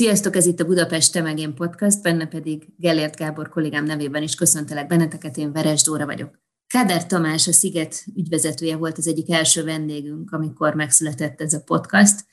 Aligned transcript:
Sziasztok, 0.00 0.36
ez 0.36 0.46
itt 0.46 0.60
a 0.60 0.64
Budapest 0.64 1.12
Temegén 1.12 1.54
Podcast, 1.54 2.02
benne 2.02 2.26
pedig 2.26 2.66
Gellért 2.76 3.16
Gábor 3.16 3.48
kollégám 3.48 3.84
nevében 3.84 4.22
is 4.22 4.34
köszöntelek 4.34 4.86
benneteket, 4.86 5.36
én 5.36 5.52
Veres 5.52 5.82
Dóra 5.82 6.06
vagyok. 6.06 6.38
Káder 6.66 7.06
Tamás, 7.06 7.48
a 7.48 7.52
Sziget 7.52 8.04
ügyvezetője 8.14 8.76
volt 8.76 8.98
az 8.98 9.06
egyik 9.06 9.30
első 9.30 9.64
vendégünk, 9.64 10.32
amikor 10.32 10.74
megszületett 10.74 11.40
ez 11.40 11.52
a 11.52 11.62
podcast. 11.64 12.24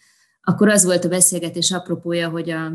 Akkor 0.42 0.70
az 0.70 0.84
volt 0.84 1.06
a 1.06 1.10
beszélgetés 1.10 1.72
apropója, 1.72 2.30
hogy 2.30 2.50
a 2.50 2.72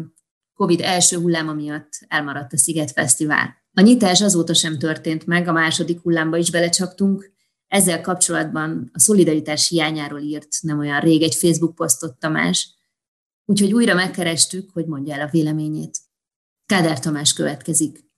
COVID 0.54 0.80
első 0.80 1.16
hulláma 1.16 1.52
miatt 1.52 1.90
elmaradt 2.08 2.52
a 2.52 2.58
Sziget 2.58 2.90
Fesztivál. 2.90 3.56
A 3.74 3.80
nyitás 3.80 4.22
azóta 4.22 4.54
sem 4.54 4.78
történt 4.78 5.26
meg, 5.26 5.48
a 5.48 5.52
második 5.52 6.00
hullámba 6.00 6.36
is 6.36 6.50
belecsaptunk. 6.50 7.32
Ezzel 7.68 8.00
kapcsolatban 8.00 8.90
a 8.92 8.98
szolidaritás 8.98 9.68
hiányáról 9.68 10.20
írt 10.20 10.48
nem 10.60 10.78
olyan 10.78 11.00
rég 11.00 11.22
egy 11.22 11.34
Facebook 11.34 11.74
posztot 11.74 12.18
Tamás, 12.18 12.80
úgyhogy 13.44 13.72
újra 13.72 13.94
megkerestük, 13.94 14.70
hogy 14.72 14.86
mondja 14.86 15.14
el 15.14 15.26
a 15.26 15.30
véleményét. 15.30 15.96
Káder 16.66 16.98
Tamás 16.98 17.32
következik 17.32 18.10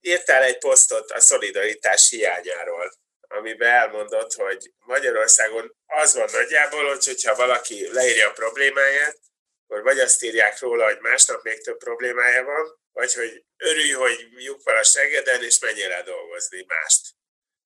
írtál 0.00 0.42
egy 0.42 0.58
posztot 0.58 1.10
a 1.10 1.20
szolidaritás 1.20 2.10
hiányáról, 2.10 2.92
amiben 3.20 3.68
elmondott, 3.68 4.32
hogy 4.32 4.72
Magyarországon 4.86 5.76
az 5.86 6.14
van 6.14 6.28
nagyjából, 6.32 6.88
hogy 6.88 7.04
hogyha 7.04 7.34
valaki 7.34 7.88
leírja 7.92 8.28
a 8.28 8.32
problémáját, 8.32 9.18
akkor 9.66 9.82
vagy 9.82 9.98
azt 9.98 10.22
írják 10.22 10.60
róla, 10.60 10.84
hogy 10.84 10.98
másnap 11.00 11.42
még 11.42 11.62
több 11.62 11.78
problémája 11.78 12.44
van, 12.44 12.64
vagy 12.92 13.14
hogy 13.14 13.44
örülj, 13.56 13.90
hogy 13.90 14.28
lyuk 14.36 14.62
van 14.62 14.76
a 14.76 14.82
segeden, 14.82 15.42
és 15.42 15.60
menjél 15.60 15.90
el 15.90 16.02
dolgozni 16.02 16.64
mást. 16.66 17.16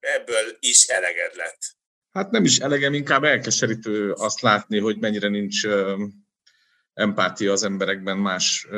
Ebből 0.01 0.57
is 0.59 0.87
eleged 0.87 1.35
lett. 1.35 1.61
Hát 2.13 2.31
nem 2.31 2.45
is 2.45 2.59
elegem, 2.59 2.95
inkább 2.95 3.25
elkeserítő 3.25 4.13
azt 4.13 4.41
látni, 4.41 4.79
hogy 4.79 4.99
mennyire 4.99 5.29
nincs 5.29 5.67
empátia 6.95 7.53
az 7.53 7.63
emberekben 7.63 8.19
más 8.19 8.69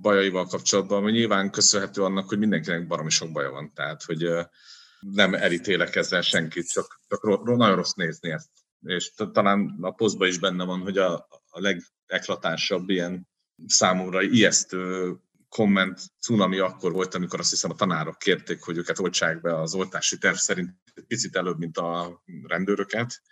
bajaival 0.00 0.46
kapcsolatban, 0.46 0.98
ami 0.98 1.10
nyilván 1.10 1.50
köszönhető 1.50 2.02
annak, 2.02 2.28
hogy 2.28 2.38
mindenkinek 2.38 2.86
baromi 2.86 3.10
sok 3.10 3.32
baja 3.32 3.50
van. 3.50 3.72
Tehát, 3.74 4.02
hogy 4.02 4.28
nem 5.00 5.34
elítélek 5.34 5.96
ezzel 5.96 6.22
senkit, 6.22 6.68
csak, 6.68 7.00
csak 7.08 7.22
nagyon 7.44 7.76
rossz 7.76 7.92
nézni 7.92 8.30
ezt. 8.30 8.48
És 8.80 9.12
talán 9.32 9.78
a 9.80 9.90
posztban 9.90 10.28
is 10.28 10.38
benne 10.38 10.64
van, 10.64 10.80
hogy 10.80 10.98
a, 10.98 11.14
a 11.48 11.60
legeklatánsabb 11.60 12.88
ilyen 12.88 13.28
számomra 13.66 14.22
ijesztő 14.22 15.14
komment 15.48 16.00
cunami 16.20 16.58
akkor 16.58 16.92
volt, 16.92 17.14
amikor 17.14 17.40
azt 17.40 17.50
hiszem 17.50 17.70
a 17.70 17.74
tanárok 17.74 18.18
kérték, 18.18 18.62
hogy 18.62 18.76
őket 18.76 18.98
oltsák 18.98 19.40
be 19.40 19.60
az 19.60 19.74
oltási 19.74 20.18
terv 20.18 20.34
szerint 20.34 20.70
picit 21.06 21.36
előbb, 21.36 21.58
mint 21.58 21.76
a 21.76 22.22
rendőröket, 22.46 23.22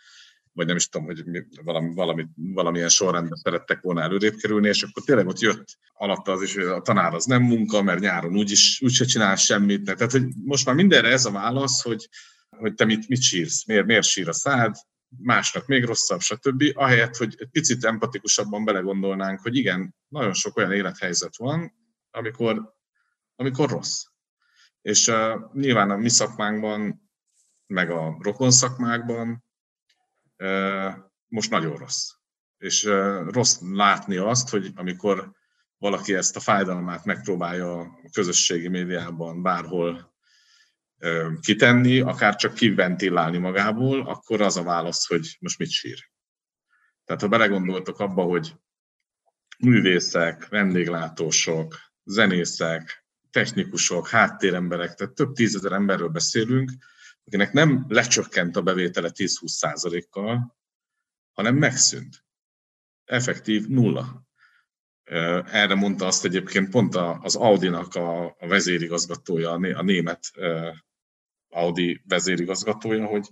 vagy 0.61 0.69
nem 0.69 0.78
is 0.78 0.89
tudom, 0.89 1.06
hogy 1.06 1.25
valami, 1.64 1.94
valami, 1.94 2.27
valamilyen 2.34 2.89
sorrendben 2.89 3.39
szerettek 3.39 3.80
volna 3.80 4.00
előrébb 4.00 4.34
kerülni, 4.34 4.69
és 4.69 4.83
akkor 4.83 5.02
tényleg 5.02 5.27
ott 5.27 5.39
jött 5.39 5.64
alatta 5.92 6.33
az 6.33 6.42
is, 6.42 6.55
hogy 6.55 6.64
a 6.64 6.80
tanár 6.80 7.14
az 7.14 7.25
nem 7.25 7.42
munka, 7.42 7.83
mert 7.83 8.00
nyáron 8.00 8.36
úgyis 8.36 8.80
úgyse 8.83 9.05
csinál 9.05 9.36
semmit. 9.36 9.84
Tehát, 9.84 10.11
hogy 10.11 10.25
most 10.44 10.67
már 10.67 10.75
mindenre 10.75 11.08
ez 11.08 11.25
a 11.25 11.30
válasz, 11.30 11.83
hogy, 11.83 12.08
hogy 12.48 12.74
te 12.74 12.84
mit, 12.84 13.08
mit 13.08 13.23
sírsz, 13.23 13.67
miért, 13.67 13.86
miért 13.86 14.05
sír 14.05 14.29
a 14.29 14.33
szád, 14.33 14.74
másnak 15.18 15.67
még 15.67 15.84
rosszabb, 15.84 16.20
stb. 16.20 16.63
Ahelyett, 16.73 17.17
hogy 17.17 17.34
egy 17.39 17.51
picit 17.51 17.84
empatikusabban 17.84 18.64
belegondolnánk, 18.64 19.40
hogy 19.40 19.57
igen, 19.57 19.95
nagyon 20.08 20.33
sok 20.33 20.57
olyan 20.57 20.73
élethelyzet 20.73 21.36
van, 21.36 21.73
amikor, 22.11 22.74
amikor 23.36 23.70
rossz. 23.70 24.05
És 24.83 25.08
uh, 25.08 25.52
nyilván 25.52 25.90
a 25.90 25.96
mi 25.96 26.08
szakmánkban, 26.08 27.11
meg 27.67 27.90
a 27.90 28.17
rokon 28.20 28.51
szakmákban 28.51 29.48
most 31.27 31.51
nagyon 31.51 31.77
rossz. 31.77 32.11
És 32.58 32.84
rossz 33.27 33.58
látni 33.61 34.17
azt, 34.17 34.48
hogy 34.48 34.70
amikor 34.74 35.33
valaki 35.78 36.14
ezt 36.14 36.36
a 36.36 36.40
fájdalmát 36.40 37.05
megpróbálja 37.05 37.80
a 37.80 38.11
közösségi 38.12 38.68
médiában 38.68 39.42
bárhol 39.42 40.14
kitenni, 41.40 42.01
akár 42.01 42.36
csak 42.36 42.55
kiventilálni 42.55 43.39
magából, 43.39 44.01
akkor 44.08 44.40
az 44.40 44.56
a 44.56 44.62
válasz, 44.62 45.06
hogy 45.06 45.36
most 45.40 45.58
mit 45.58 45.70
sír. 45.70 46.11
Tehát 47.05 47.22
ha 47.22 47.28
belegondoltok 47.28 47.98
abba, 47.98 48.22
hogy 48.22 48.55
művészek, 49.58 50.48
vendéglátósok, 50.48 51.77
zenészek, 52.05 53.07
technikusok, 53.30 54.08
háttéremberek, 54.08 54.95
tehát 54.95 55.14
több 55.14 55.33
tízezer 55.33 55.72
emberről 55.72 56.08
beszélünk, 56.08 56.70
akinek 57.30 57.52
nem 57.52 57.85
lecsökkent 57.89 58.57
a 58.57 58.63
bevétele 58.63 59.11
10-20 59.14 59.46
százalékkal, 59.46 60.57
hanem 61.33 61.55
megszűnt. 61.55 62.24
Effektív 63.05 63.67
nulla. 63.67 64.29
Erre 65.45 65.74
mondta 65.74 66.07
azt 66.07 66.24
egyébként 66.24 66.70
pont 66.70 66.95
az 66.95 67.36
Audi-nak 67.36 67.95
a 67.95 68.36
vezérigazgatója, 68.39 69.51
a 69.51 69.83
német 69.83 70.20
Audi 71.48 72.02
vezérigazgatója, 72.08 73.07
hogy 73.07 73.29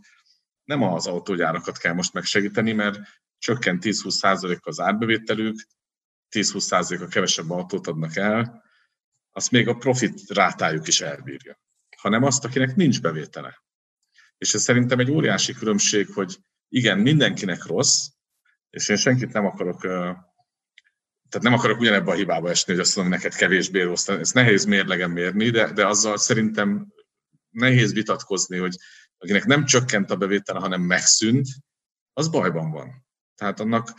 nem 0.65 0.83
az 0.83 1.07
autógyárakat 1.07 1.79
kell 1.79 1.93
most 1.93 2.13
megsegíteni, 2.13 2.73
mert 2.73 2.99
csökkent 3.39 3.83
10-20 3.85 4.09
százalékkal 4.09 4.73
az 4.73 4.81
árbevételük, 4.81 5.67
10-20 6.31 6.59
százalékkal 6.59 7.09
kevesebb 7.09 7.51
autót 7.51 7.87
adnak 7.87 8.17
el, 8.17 8.65
azt 9.33 9.51
még 9.51 9.69
a 9.69 9.77
profit 9.77 10.29
rátájuk 10.29 10.89
is 10.89 11.01
elbírja. 11.01 11.61
Hanem 11.97 12.23
azt, 12.23 12.45
akinek 12.45 12.77
nincs 12.77 13.01
bevétele. 13.01 13.67
És 14.39 14.55
ez 14.55 14.63
szerintem 14.63 14.99
egy 14.99 15.11
óriási 15.11 15.53
különbség, 15.53 16.09
hogy 16.13 16.37
igen, 16.69 16.99
mindenkinek 16.99 17.65
rossz, 17.65 18.09
és 18.71 18.89
én 18.89 18.97
senkit 18.97 19.33
nem 19.33 19.47
akarok, 19.47 19.81
tehát 21.29 21.43
nem 21.43 21.53
akarok 21.53 21.81
ugyanebben 21.81 22.15
a 22.15 22.17
hibába 22.17 22.51
esni, 22.51 22.73
hogy 22.73 22.83
azt 22.83 22.97
mondom, 22.97 23.15
hogy 23.15 23.23
neked 23.23 23.39
kevésbé 23.39 23.83
rossz. 23.83 24.09
Ez 24.09 24.33
nehéz 24.33 24.65
mérlegen 24.65 25.11
mérni, 25.11 25.51
de, 25.51 25.73
de 25.73 25.87
azzal 25.87 26.17
szerintem 26.17 26.93
nehéz 27.51 27.93
vitatkozni, 27.93 28.59
hogy 28.59 28.77
akinek 29.19 29.45
nem 29.45 29.65
csökkent 29.65 30.11
a 30.11 30.17
bevétele, 30.17 30.59
hanem 30.59 30.81
megszűnt, 30.81 31.47
az 32.13 32.29
bajban 32.29 32.71
van. 32.71 33.07
Tehát 33.35 33.61
annak, 33.61 33.93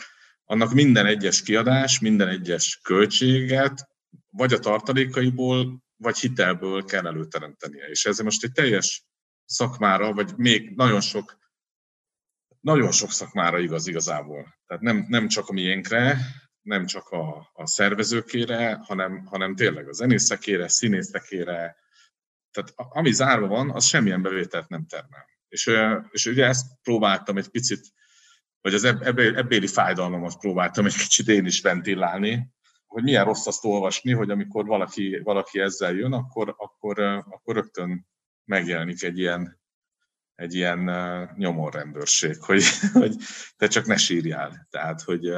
annak 0.44 0.74
minden 0.74 1.06
egyes 1.06 1.42
kiadás, 1.42 2.00
minden 2.00 2.28
egyes 2.28 2.80
költséget, 2.84 3.88
vagy 4.30 4.54
a 4.54 4.60
tartalékaiból, 4.60 5.84
vagy 5.96 6.18
hitelből 6.18 6.84
kell 6.84 7.08
előteremtenie. 7.08 7.88
És 7.90 8.06
ez 8.06 8.20
most 8.20 8.44
egy 8.44 8.52
teljes 8.52 9.09
szakmára, 9.50 10.14
vagy 10.14 10.34
még 10.36 10.76
nagyon 10.76 11.02
sok, 11.02 11.38
nagyon 12.60 12.92
sok 12.92 13.12
szakmára 13.12 13.60
igaz 13.60 13.88
igazából. 13.88 14.58
Tehát 14.66 14.84
nem, 14.84 15.06
nem 15.08 15.28
csak 15.28 15.48
a 15.48 15.54
miénkre, 15.54 16.18
nem 16.62 16.86
csak 16.86 17.10
a, 17.10 17.50
a 17.54 17.68
szervezőkére, 17.68 18.80
hanem, 18.84 19.26
hanem 19.26 19.56
tényleg 19.56 19.88
a 19.88 19.94
zenészekére, 19.94 20.68
színészekére. 20.68 21.78
Tehát 22.52 22.74
ami 22.76 23.12
zárva 23.12 23.48
van, 23.48 23.70
az 23.70 23.86
semmilyen 23.86 24.22
bevételt 24.22 24.70
nem 24.70 24.86
termel. 24.86 25.26
És, 25.48 25.72
és 26.10 26.26
ugye 26.26 26.46
ezt 26.46 26.66
próbáltam 26.82 27.38
egy 27.38 27.50
picit, 27.50 27.88
vagy 28.62 28.74
az 28.74 28.84
ebbéli 28.84 29.68
fájdalmamat 29.68 30.38
próbáltam 30.38 30.86
egy 30.86 30.96
kicsit 30.96 31.28
én 31.28 31.46
is 31.46 31.62
ventilálni, 31.62 32.54
hogy 32.86 33.04
milyen 33.04 33.26
rossz 33.26 33.48
azt 33.48 33.66
olvasni, 33.66 34.12
hogy 34.12 34.30
amikor 34.30 34.66
valaki, 34.66 35.20
valaki 35.24 35.60
ezzel 35.60 35.94
jön, 35.94 36.14
akkor, 36.14 36.56
akkor, 36.58 37.00
akkor 37.30 37.56
rögtön 37.56 38.08
megjelenik 38.50 39.04
egy 39.04 39.20
ilyen, 39.20 39.62
egy 40.36 40.54
ilyen 40.54 40.80
nyomorrendőrség, 41.38 42.42
hogy, 42.42 42.64
hogy 43.00 43.16
te 43.58 43.68
csak 43.68 43.86
ne 43.86 43.98
sírjál. 43.98 44.68
Tehát, 44.70 45.02
hogy 45.02 45.34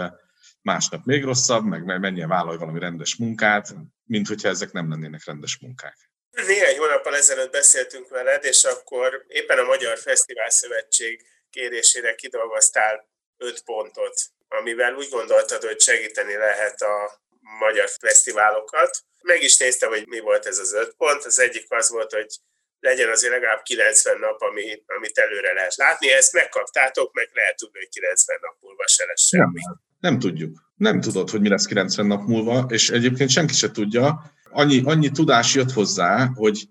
másnap 0.62 1.06
még 1.06 1.24
rosszabb, 1.24 1.66
meg 1.66 2.00
menjen 2.00 2.28
vállalj 2.28 2.58
valami 2.58 2.80
rendes 2.80 3.16
munkát, 3.16 3.76
mint 4.04 4.28
hogyha 4.28 4.50
ezek 4.50 4.72
nem 4.72 4.90
lennének 4.90 5.26
rendes 5.26 5.58
munkák. 5.60 5.98
Néhány 6.32 6.78
hónappal 6.78 7.16
ezelőtt 7.16 7.52
beszéltünk 7.52 8.10
veled, 8.10 8.44
és 8.44 8.64
akkor 8.64 9.26
éppen 9.28 9.58
a 9.58 9.64
Magyar 9.64 9.98
Fesztivál 9.98 10.50
Szövetség 10.50 11.26
kérésére 11.50 12.16
kidolgoztál 12.16 13.10
öt 13.38 13.64
pontot, 13.64 14.22
amivel 14.48 14.96
úgy 14.96 15.08
gondoltad, 15.10 15.64
hogy 15.64 15.80
segíteni 15.80 16.36
lehet 16.36 16.82
a 16.82 17.22
magyar 17.60 17.90
fesztiválokat. 18.00 18.98
Meg 19.22 19.42
is 19.42 19.58
néztem, 19.58 19.90
hogy 19.90 20.08
mi 20.08 20.20
volt 20.20 20.46
ez 20.46 20.58
az 20.58 20.74
öt 20.74 20.94
pont. 20.98 21.24
Az 21.24 21.40
egyik 21.40 21.66
az 21.70 21.90
volt, 21.90 22.12
hogy 22.12 22.36
legyen 22.82 23.10
azért 23.10 23.34
legalább 23.34 23.62
90 23.62 24.20
nap, 24.20 24.42
ami, 24.42 24.84
amit 24.98 25.18
előre 25.18 25.54
lehet 25.54 25.76
látni. 25.76 26.12
Ezt 26.12 26.34
megkaptátok, 26.34 27.14
meg 27.14 27.30
lehet 27.34 27.56
tudni, 27.56 27.80
hogy 27.80 27.90
90 27.90 28.38
nap 28.42 28.56
múlva 28.62 28.88
se 28.88 29.06
lesz 29.06 29.28
semmi. 29.28 29.62
Nem 30.00 30.20
tudjuk. 30.20 30.74
Nem 30.76 31.02
tudod, 31.02 31.30
hogy 31.30 31.42
mi 31.42 31.50
lesz 31.50 31.66
90 31.66 32.06
nap 32.06 32.28
múlva, 32.28 32.66
és 32.70 32.90
egyébként 32.90 33.30
senki 33.30 33.54
se 33.54 33.72
tudja. 33.72 34.34
Annyi, 34.50 34.82
annyi 34.86 35.10
tudás 35.10 35.56
jött 35.56 35.72
hozzá, 35.72 36.30
hogy 36.36 36.68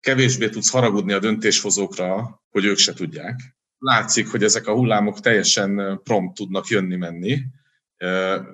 kevésbé 0.00 0.48
tudsz 0.48 0.70
haragudni 0.70 1.12
a 1.12 1.18
döntéshozókra, 1.18 2.42
hogy 2.50 2.64
ők 2.64 2.78
se 2.78 2.92
tudják. 2.92 3.40
Látszik, 3.78 4.28
hogy 4.28 4.42
ezek 4.42 4.66
a 4.66 4.74
hullámok 4.74 5.20
teljesen 5.20 6.00
prompt 6.02 6.34
tudnak 6.34 6.66
jönni-menni. 6.66 7.42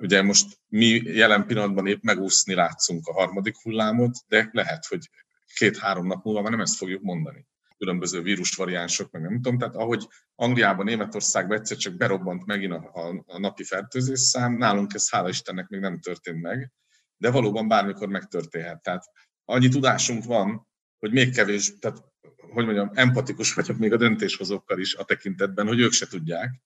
Ugye 0.01 0.21
most 0.21 0.45
mi 0.67 1.01
jelen 1.05 1.45
pillanatban 1.45 1.87
épp 1.87 2.01
megúszni 2.01 2.53
látszunk 2.53 3.07
a 3.07 3.13
harmadik 3.13 3.55
hullámot, 3.61 4.17
de 4.27 4.49
lehet, 4.51 4.85
hogy 4.85 5.09
két-három 5.53 6.07
nap 6.07 6.23
múlva 6.23 6.41
már 6.41 6.51
nem 6.51 6.61
ezt 6.61 6.77
fogjuk 6.77 7.01
mondani. 7.01 7.45
Különböző 7.77 8.21
vírusvariánsok, 8.21 9.11
meg 9.11 9.21
nem 9.21 9.33
tudom. 9.33 9.57
Tehát 9.57 9.75
ahogy 9.75 10.07
Angliában, 10.35 10.85
Németországban 10.85 11.57
egyszer 11.57 11.77
csak 11.77 11.95
berobbant 11.95 12.45
megint 12.45 12.73
a, 12.73 12.89
a, 12.93 13.23
a 13.25 13.39
napi 13.39 13.63
fertőzés 13.63 14.19
szám, 14.19 14.57
nálunk 14.57 14.93
ez 14.93 15.09
hála 15.09 15.29
Istennek 15.29 15.67
még 15.67 15.79
nem 15.79 15.99
történt 15.99 16.41
meg, 16.41 16.71
de 17.17 17.31
valóban 17.31 17.67
bármikor 17.67 18.07
megtörténhet. 18.07 18.81
Tehát 18.81 19.03
annyi 19.45 19.67
tudásunk 19.67 20.23
van, 20.23 20.67
hogy 20.99 21.11
még 21.11 21.35
kevés, 21.35 21.77
tehát 21.79 22.03
hogy 22.51 22.65
mondjam, 22.65 22.91
empatikus 22.93 23.53
vagyok 23.53 23.77
még 23.77 23.93
a 23.93 23.97
döntéshozókkal 23.97 24.79
is 24.79 24.95
a 24.95 25.03
tekintetben, 25.03 25.67
hogy 25.67 25.79
ők 25.79 25.91
se 25.91 26.07
tudják, 26.07 26.61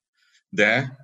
de 0.49 0.97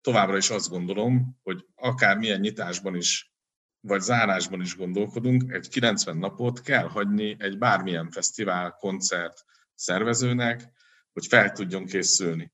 továbbra 0.00 0.36
is 0.36 0.50
azt 0.50 0.68
gondolom, 0.68 1.38
hogy 1.42 1.66
akár 1.74 2.16
milyen 2.16 2.40
nyitásban 2.40 2.96
is, 2.96 3.32
vagy 3.80 4.00
zárásban 4.00 4.60
is 4.60 4.76
gondolkodunk, 4.76 5.52
egy 5.52 5.68
90 5.68 6.16
napot 6.16 6.60
kell 6.60 6.88
hagyni 6.88 7.36
egy 7.38 7.58
bármilyen 7.58 8.10
fesztivál, 8.10 8.70
koncert 8.70 9.44
szervezőnek, 9.74 10.72
hogy 11.12 11.26
fel 11.26 11.52
tudjon 11.52 11.86
készülni. 11.86 12.52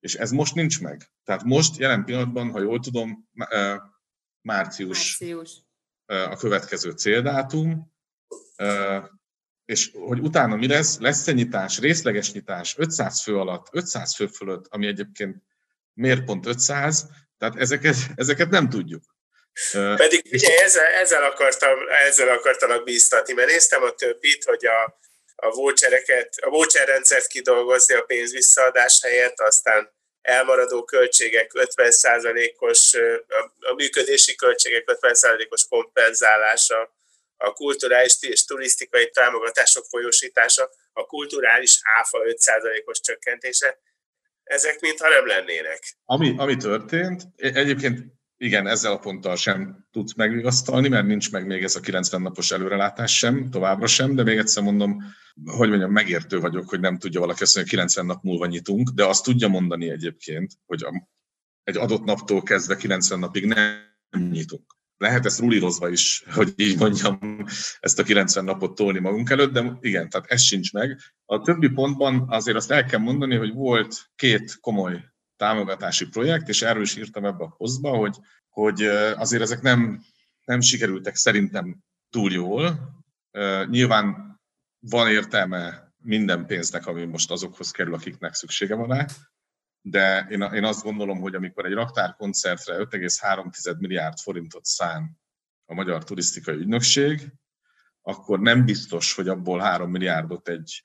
És 0.00 0.14
ez 0.14 0.30
most 0.30 0.54
nincs 0.54 0.80
meg. 0.80 1.10
Tehát 1.24 1.44
most 1.44 1.76
jelen 1.76 2.04
pillanatban, 2.04 2.50
ha 2.50 2.60
jól 2.60 2.80
tudom, 2.80 3.28
március, 4.40 5.18
március. 5.18 5.62
a 6.06 6.36
következő 6.36 6.90
céldátum, 6.90 7.92
és 9.64 9.90
hogy 9.92 10.20
utána 10.20 10.56
mi 10.56 10.66
lesz, 10.66 10.98
lesz-e 10.98 11.32
nyitás, 11.32 11.78
részleges 11.78 12.32
nyitás, 12.32 12.78
500 12.78 13.22
fő 13.22 13.38
alatt, 13.38 13.68
500 13.72 14.14
fő 14.14 14.26
fölött, 14.26 14.66
ami 14.66 14.86
egyébként 14.86 15.42
miért 15.92 16.24
pont 16.24 16.46
500, 16.46 17.10
tehát 17.38 17.56
ezeket, 17.56 17.96
ezeket 18.14 18.50
nem 18.50 18.68
tudjuk. 18.68 19.02
Pedig 19.96 20.28
ugye 20.32 20.62
ezzel, 20.62 20.86
ezzel, 20.86 21.24
akartam, 21.24 21.78
ezzel 21.88 22.28
akartalak 22.28 22.84
bíztatni, 22.84 23.32
mert 23.32 23.48
néztem 23.48 23.82
a 23.82 23.90
többit, 23.90 24.44
hogy 24.44 24.66
a, 24.66 24.98
a 25.36 25.50
vouchereket, 25.50 26.34
a 26.40 26.48
voucher 26.48 26.88
rendszert 26.88 27.26
kidolgozni 27.26 27.94
a 27.94 28.02
pénz 28.02 28.32
visszaadás 28.32 29.00
helyett, 29.02 29.40
aztán 29.40 29.92
elmaradó 30.22 30.84
költségek 30.84 31.50
50%-os, 31.54 32.94
a 33.60 33.74
működési 33.74 34.34
költségek 34.34 34.84
50%-os 34.86 35.66
kompenzálása, 35.68 36.98
a 37.36 37.52
kulturális 37.52 38.16
és 38.20 38.44
turisztikai 38.44 39.10
támogatások 39.10 39.84
folyósítása, 39.84 40.70
a 40.92 41.06
kulturális 41.06 41.80
áfa 41.98 42.18
5%-os 42.18 43.00
csökkentése, 43.00 43.78
ezek 44.44 44.80
mintha 44.80 45.08
nem 45.08 45.26
lennének. 45.26 45.82
Ami, 46.04 46.34
ami 46.36 46.56
történt, 46.56 47.22
e, 47.36 47.50
egyébként 47.54 47.98
igen, 48.42 48.66
ezzel 48.66 48.92
a 48.92 48.98
ponttal 48.98 49.36
sem 49.36 49.86
tudsz 49.90 50.14
megvigasztalni, 50.14 50.88
mert 50.88 51.06
nincs 51.06 51.30
meg 51.32 51.46
még 51.46 51.62
ez 51.62 51.76
a 51.76 51.80
90 51.80 52.22
napos 52.22 52.50
előrelátás 52.50 53.18
sem, 53.18 53.50
továbbra 53.50 53.86
sem, 53.86 54.14
de 54.14 54.22
még 54.22 54.38
egyszer 54.38 54.62
mondom, 54.62 55.02
hogy 55.44 55.68
mondjam, 55.68 55.92
megértő 55.92 56.40
vagyok, 56.40 56.68
hogy 56.68 56.80
nem 56.80 56.98
tudja 56.98 57.20
valaki 57.20 57.42
azt 57.42 57.54
mondani, 57.54 57.76
hogy 57.76 57.86
90 57.86 58.06
nap 58.06 58.22
múlva 58.22 58.46
nyitunk, 58.46 58.88
de 58.88 59.04
azt 59.04 59.24
tudja 59.24 59.48
mondani 59.48 59.90
egyébként, 59.90 60.52
hogy 60.66 60.84
egy 61.62 61.76
adott 61.76 62.04
naptól 62.04 62.42
kezdve 62.42 62.76
90 62.76 63.18
napig 63.18 63.44
nem 63.44 63.78
nyitunk 64.30 64.78
lehet 64.96 65.26
ezt 65.26 65.40
rulírozva 65.40 65.88
is, 65.88 66.24
hogy 66.30 66.52
így 66.56 66.78
mondjam, 66.78 67.44
ezt 67.80 67.98
a 67.98 68.02
90 68.02 68.44
napot 68.44 68.74
tolni 68.74 68.98
magunk 68.98 69.30
előtt, 69.30 69.52
de 69.52 69.78
igen, 69.80 70.08
tehát 70.08 70.30
ez 70.30 70.42
sincs 70.42 70.72
meg. 70.72 71.00
A 71.24 71.40
többi 71.40 71.68
pontban 71.68 72.24
azért 72.28 72.56
azt 72.56 72.70
el 72.70 72.84
kell 72.84 73.00
mondani, 73.00 73.36
hogy 73.36 73.52
volt 73.52 74.10
két 74.16 74.58
komoly 74.60 75.04
támogatási 75.40 76.08
projekt, 76.08 76.48
és 76.48 76.62
erről 76.62 76.82
is 76.82 76.96
írtam 76.96 77.24
ebbe 77.24 77.44
a 77.44 77.54
posztba, 77.56 77.90
hogy, 77.90 78.16
hogy 78.48 78.82
azért 79.16 79.42
ezek 79.42 79.60
nem, 79.62 80.02
nem 80.44 80.60
sikerültek 80.60 81.14
szerintem 81.14 81.78
túl 82.10 82.32
jól. 82.32 82.94
Nyilván 83.66 84.38
van 84.78 85.08
értelme 85.08 85.92
minden 85.96 86.46
pénznek, 86.46 86.86
ami 86.86 87.04
most 87.04 87.30
azokhoz 87.30 87.70
kerül, 87.70 87.94
akiknek 87.94 88.34
szüksége 88.34 88.74
van 88.74 88.88
rá, 88.88 89.06
de 89.80 90.26
én, 90.30 90.42
én 90.42 90.64
azt 90.64 90.82
gondolom, 90.82 91.20
hogy 91.20 91.34
amikor 91.34 91.64
egy 91.64 91.72
raktárkoncertre 91.72 92.76
5,3 92.76 93.78
milliárd 93.78 94.18
forintot 94.18 94.64
szán 94.64 95.18
a 95.66 95.74
Magyar 95.74 96.04
Turisztikai 96.04 96.54
Ügynökség, 96.54 97.32
akkor 98.02 98.40
nem 98.40 98.64
biztos, 98.64 99.14
hogy 99.14 99.28
abból 99.28 99.60
3 99.60 99.90
milliárdot 99.90 100.48
egy 100.48 100.84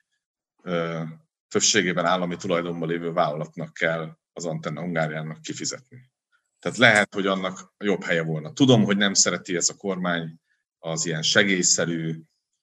ö, 0.62 1.02
többségében 1.48 2.04
állami 2.04 2.36
tulajdonban 2.36 2.88
lévő 2.88 3.12
vállalatnak 3.12 3.72
kell 3.72 4.16
az 4.36 4.44
Antenna 4.44 4.80
Hungáriának 4.80 5.42
kifizetni. 5.42 6.10
Tehát 6.58 6.78
lehet, 6.78 7.14
hogy 7.14 7.26
annak 7.26 7.74
jobb 7.78 8.04
helye 8.04 8.22
volna. 8.22 8.52
Tudom, 8.52 8.84
hogy 8.84 8.96
nem 8.96 9.14
szereti 9.14 9.56
ez 9.56 9.68
a 9.68 9.74
kormány 9.74 10.40
az 10.78 11.06
ilyen 11.06 11.22
segélyszerű 11.22 12.20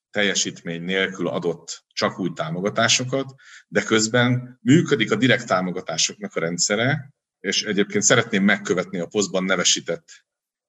teljesítmény 0.10 0.82
nélkül 0.82 1.28
adott 1.28 1.84
csak 1.88 2.20
úgy 2.20 2.34
támogatásokat, 2.34 3.34
de 3.68 3.84
közben 3.84 4.60
működik 4.62 5.12
a 5.12 5.16
direkt 5.16 5.48
támogatásoknak 5.48 6.36
a 6.36 6.40
rendszere, 6.40 7.14
és 7.40 7.64
egyébként 7.64 8.04
szeretném 8.04 8.44
megkövetni 8.44 9.00
a 9.00 9.06
posztban 9.06 9.44
nevesített 9.44 10.10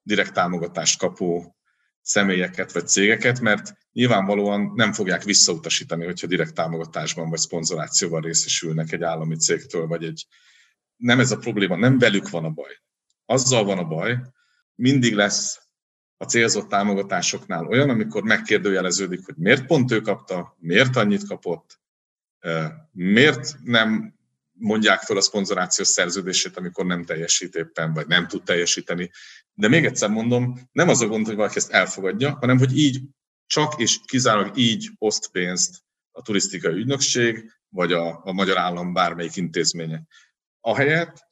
direkt 0.02 0.32
támogatást 0.32 0.98
kapó 0.98 1.56
személyeket 2.00 2.72
vagy 2.72 2.88
cégeket, 2.88 3.40
mert 3.40 3.76
nyilvánvalóan 3.92 4.72
nem 4.74 4.92
fogják 4.92 5.22
visszautasítani, 5.22 6.04
hogyha 6.04 6.26
direkt 6.26 6.54
támogatásban 6.54 7.28
vagy 7.28 7.38
szponzorációval 7.38 8.20
részesülnek 8.20 8.92
egy 8.92 9.02
állami 9.02 9.36
cégtől, 9.36 9.86
vagy 9.86 10.04
egy... 10.04 10.26
Nem 11.04 11.20
ez 11.20 11.30
a 11.30 11.38
probléma, 11.38 11.76
nem 11.76 11.98
velük 11.98 12.30
van 12.30 12.44
a 12.44 12.50
baj. 12.50 12.80
Azzal 13.24 13.64
van 13.64 13.78
a 13.78 13.84
baj, 13.84 14.20
mindig 14.74 15.14
lesz 15.14 15.60
a 16.16 16.24
célzott 16.24 16.68
támogatásoknál 16.68 17.66
olyan, 17.66 17.90
amikor 17.90 18.22
megkérdőjeleződik, 18.22 19.24
hogy 19.24 19.34
miért 19.36 19.66
pont 19.66 19.90
ő 19.90 20.00
kapta, 20.00 20.56
miért 20.58 20.96
annyit 20.96 21.26
kapott, 21.26 21.80
miért 22.92 23.56
nem 23.62 24.14
mondják 24.52 25.00
fel 25.00 25.16
a 25.16 25.20
szponzorációs 25.20 25.88
szerződését, 25.88 26.56
amikor 26.56 26.86
nem 26.86 27.04
teljesít 27.04 27.54
éppen, 27.54 27.92
vagy 27.92 28.06
nem 28.06 28.26
tud 28.26 28.42
teljesíteni. 28.42 29.10
De 29.54 29.68
még 29.68 29.84
egyszer 29.84 30.08
mondom, 30.10 30.68
nem 30.72 30.88
az 30.88 31.00
a 31.00 31.06
gond, 31.06 31.26
hogy 31.26 31.36
valaki 31.36 31.56
ezt 31.56 31.70
elfogadja, 31.70 32.36
hanem 32.40 32.58
hogy 32.58 32.76
így, 32.76 33.02
csak 33.46 33.80
és 33.80 33.98
kizárólag 34.04 34.56
így 34.56 34.90
oszt 34.98 35.30
pénzt 35.30 35.82
a 36.12 36.22
turisztikai 36.22 36.72
ügynökség, 36.72 37.52
vagy 37.68 37.92
a, 37.92 38.20
a 38.24 38.32
magyar 38.32 38.58
állam 38.58 38.92
bármelyik 38.92 39.36
intézménye. 39.36 40.02
Ahelyett, 40.66 41.28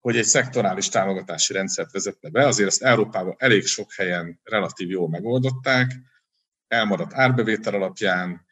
hogy 0.00 0.16
egy 0.16 0.24
szektorális 0.24 0.88
támogatási 0.88 1.52
rendszert 1.52 1.92
vezetne 1.92 2.30
be, 2.30 2.46
azért 2.46 2.68
ezt 2.68 2.82
Európában 2.82 3.34
elég 3.38 3.66
sok 3.66 3.92
helyen 3.92 4.40
relatív 4.42 4.90
jól 4.90 5.08
megoldották, 5.08 5.92
elmaradt 6.66 7.14
árbevétel 7.14 7.74
alapján, 7.74 8.46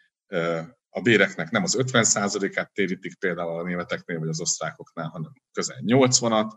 a 0.88 1.00
béreknek 1.00 1.50
nem 1.50 1.62
az 1.62 1.76
50%-át 1.78 2.72
térítik 2.72 3.18
például 3.18 3.58
a 3.58 3.62
németeknél 3.62 4.18
vagy 4.18 4.28
az 4.28 4.40
osztrákoknál, 4.40 5.08
hanem 5.08 5.32
közel 5.52 5.78
80-at, 5.86 6.50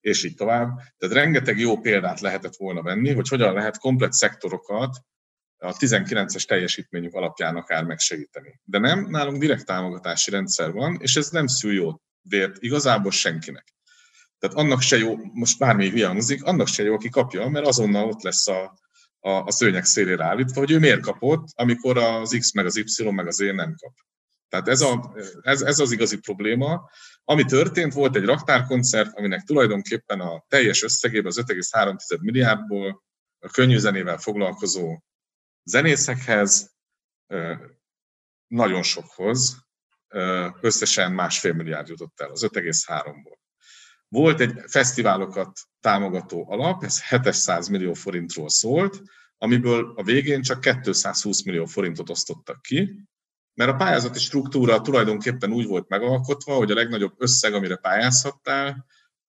és 0.00 0.24
így 0.24 0.34
tovább. 0.34 0.76
Tehát 0.96 1.14
rengeteg 1.14 1.58
jó 1.58 1.80
példát 1.80 2.20
lehetett 2.20 2.56
volna 2.56 2.82
venni, 2.82 3.12
hogy 3.12 3.28
hogyan 3.28 3.54
lehet 3.54 3.78
komplet 3.78 4.12
szektorokat 4.12 4.96
a 5.56 5.72
19-es 5.72 6.44
teljesítményük 6.44 7.14
alapján 7.14 7.56
akár 7.56 7.84
megsegíteni. 7.84 8.60
De 8.64 8.78
nem, 8.78 9.06
nálunk 9.10 9.38
direkt 9.38 9.66
támogatási 9.66 10.30
rendszer 10.30 10.72
van, 10.72 10.98
és 11.00 11.16
ez 11.16 11.28
nem 11.28 11.46
szül 11.46 11.72
jó 11.72 11.90
vért 12.22 12.56
igazából 12.62 13.10
senkinek. 13.10 13.74
Tehát 14.38 14.56
annak 14.56 14.80
se 14.80 14.96
jó, 14.96 15.16
most 15.32 15.58
bármi 15.58 16.00
hangzik, 16.00 16.44
annak 16.44 16.66
se 16.66 16.82
jó, 16.82 16.94
aki 16.94 17.08
kapja, 17.08 17.48
mert 17.48 17.66
azonnal 17.66 18.08
ott 18.08 18.22
lesz 18.22 18.48
a, 18.48 18.78
a, 19.20 19.30
a 19.30 19.50
szőnyeg 19.50 19.84
szélére 19.84 20.24
állítva, 20.24 20.60
hogy 20.60 20.70
ő 20.70 20.78
miért 20.78 21.00
kapott, 21.00 21.46
amikor 21.54 21.98
az 21.98 22.36
X 22.38 22.52
meg 22.52 22.66
az 22.66 22.76
Y 22.76 23.10
meg 23.10 23.26
az 23.26 23.40
E 23.40 23.52
nem 23.52 23.74
kap. 23.76 23.92
Tehát 24.48 24.68
ez, 24.68 24.80
a, 24.80 25.14
ez, 25.40 25.62
ez 25.62 25.78
az 25.78 25.92
igazi 25.92 26.18
probléma. 26.18 26.90
Ami 27.24 27.44
történt, 27.44 27.92
volt 27.92 28.16
egy 28.16 28.24
raktárkoncert, 28.24 29.18
aminek 29.18 29.42
tulajdonképpen 29.42 30.20
a 30.20 30.44
teljes 30.48 30.82
összegében 30.82 31.26
az 31.26 31.42
5,3 31.46 32.20
milliárdból 32.20 33.02
a 33.38 33.48
könnyű 33.48 33.78
zenével 33.78 34.18
foglalkozó 34.18 35.02
zenészekhez, 35.64 36.72
nagyon 38.46 38.82
sokhoz, 38.82 39.56
összesen 40.60 41.12
másfél 41.12 41.52
milliárd 41.52 41.88
jutott 41.88 42.20
el 42.20 42.30
az 42.30 42.48
5,3-ból. 42.52 43.40
Volt 44.08 44.40
egy 44.40 44.52
fesztiválokat 44.66 45.60
támogató 45.80 46.50
alap, 46.50 46.84
ez 46.84 47.02
700 47.02 47.68
millió 47.68 47.92
forintról 47.92 48.48
szólt, 48.48 49.02
amiből 49.38 49.92
a 49.96 50.02
végén 50.02 50.42
csak 50.42 50.60
220 50.60 51.42
millió 51.42 51.64
forintot 51.64 52.10
osztottak 52.10 52.62
ki, 52.62 53.06
mert 53.54 53.70
a 53.70 53.76
pályázati 53.76 54.18
struktúra 54.18 54.80
tulajdonképpen 54.80 55.52
úgy 55.52 55.66
volt 55.66 55.88
megalkotva, 55.88 56.54
hogy 56.54 56.70
a 56.70 56.74
legnagyobb 56.74 57.14
összeg, 57.18 57.54
amire 57.54 57.76
pályázhattál, 57.76 58.86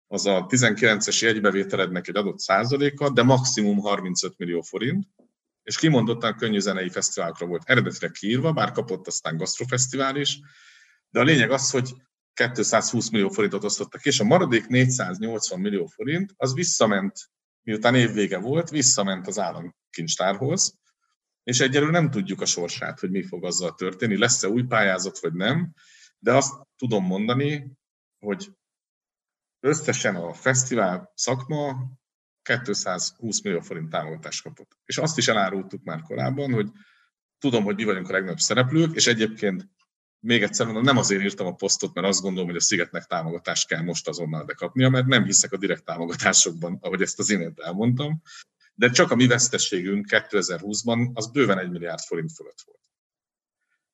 az 0.08 0.26
a 0.26 0.46
19-es 0.46 1.22
jegybevételednek 1.22 2.08
egy 2.08 2.16
adott 2.16 2.40
százaléka, 2.40 3.10
de 3.10 3.24
maximum 3.24 3.78
35 3.78 4.38
millió 4.38 4.62
forint, 4.62 5.08
és 5.64 5.78
kimondottan 5.78 6.36
könnyű 6.36 6.60
zenei 6.60 6.90
fesztiválokra 6.90 7.46
volt 7.46 7.64
eredetileg 7.66 8.12
kiírva, 8.12 8.52
bár 8.52 8.72
kapott 8.72 9.08
aztán 9.08 9.38
gasztrofesztivál 9.38 10.16
is, 10.16 10.40
de 11.14 11.20
a 11.20 11.24
lényeg 11.24 11.52
az, 11.52 11.72
hogy 11.72 11.94
220 12.34 13.10
millió 13.10 13.30
forintot 13.30 13.64
osztottak, 13.64 14.06
és 14.06 14.20
a 14.20 14.24
maradék 14.24 14.68
480 14.68 15.60
millió 15.60 15.86
forint 15.86 16.34
az 16.38 16.54
visszament, 16.54 17.32
miután 17.62 17.96
évvége 17.96 18.38
volt, 18.38 18.70
visszament 18.70 19.28
az 19.28 19.40
államkincstárhoz, 19.40 20.80
és 21.44 21.60
egyelőre 21.60 21.92
nem 21.92 22.10
tudjuk 22.10 22.42
a 22.42 22.46
sorsát, 22.46 23.00
hogy 23.00 23.10
mi 23.10 23.24
fog 23.24 23.46
azzal 23.46 23.74
történni, 23.74 24.18
lesz-e 24.18 24.48
új 24.48 24.64
pályázat, 24.64 25.20
vagy 25.20 25.34
nem, 25.34 25.74
de 26.20 26.34
azt 26.34 26.54
tudom 26.78 27.06
mondani, 27.06 27.72
hogy 28.20 28.52
összesen 29.60 30.16
a 30.16 30.34
fesztivál 30.34 31.12
szakma 31.16 31.92
220 32.42 33.42
millió 33.42 33.60
forint 33.60 33.90
támogatást 33.90 34.44
kapott. 34.44 34.78
És 34.86 34.98
azt 34.98 35.18
is 35.18 35.28
elárultuk 35.28 35.84
már 35.84 36.02
korábban, 36.02 36.54
hogy 36.54 36.72
tudom, 37.38 37.64
hogy 37.64 37.76
mi 37.76 37.84
vagyunk 37.84 38.10
a 38.10 38.12
legnagyobb 38.12 38.40
szereplők, 38.40 38.96
és 38.96 39.08
egyébként 39.08 39.72
még 40.24 40.44
egyszer 40.44 40.66
mondom, 40.66 40.84
nem 40.84 40.98
azért 40.98 41.22
írtam 41.22 41.48
a 41.48 41.54
posztot, 41.54 41.94
mert 41.94 42.08
azt 42.08 42.22
gondolom, 42.22 42.48
hogy 42.48 42.58
a 42.58 42.62
Szigetnek 42.62 43.06
támogatást 43.06 43.68
kell 43.68 43.82
most 43.82 44.08
azonnal 44.08 44.44
bekapnia, 44.44 44.90
mert 44.90 45.06
nem 45.06 45.24
hiszek 45.24 45.52
a 45.52 45.58
direkt 45.58 45.86
támogatásokban, 45.86 46.78
ahogy 46.82 47.02
ezt 47.02 47.20
az 47.20 47.30
imént 47.30 47.60
elmondtam, 47.60 48.22
de 48.74 48.90
csak 48.90 49.12
a 49.12 49.16
mi 49.16 49.28
veszteségünk 49.28 50.06
2020-ban 50.10 51.14
az 51.14 51.32
bőven 51.32 51.60
egy 51.60 51.70
milliárd 51.70 52.00
forint 52.00 52.32
fölött 52.32 52.62
volt. 52.66 52.80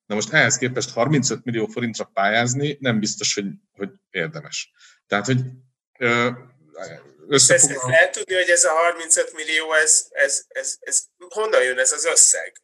Na 0.06 0.14
most 0.14 0.32
ehhez 0.32 0.56
képest 0.56 0.90
35 0.90 1.44
millió 1.44 1.66
forintra 1.66 2.04
pályázni 2.04 2.76
nem 2.80 2.98
biztos, 2.98 3.34
hogy, 3.34 3.46
hogy 3.72 3.90
érdemes. 4.10 4.72
Tehát, 5.06 5.26
hogy 5.26 5.40
összefoglalva... 7.28 7.90
Lehet 7.90 8.12
tudni, 8.12 8.34
hogy 8.34 8.48
ez 8.48 8.64
a 8.64 8.70
35 8.70 9.32
millió, 9.32 9.72
ez, 9.72 10.06
ez, 10.10 10.44
ez, 10.48 10.76
ez 10.80 11.02
honnan 11.28 11.62
jön 11.62 11.78
ez 11.78 11.92
az 11.92 12.04
összeg? 12.04 12.62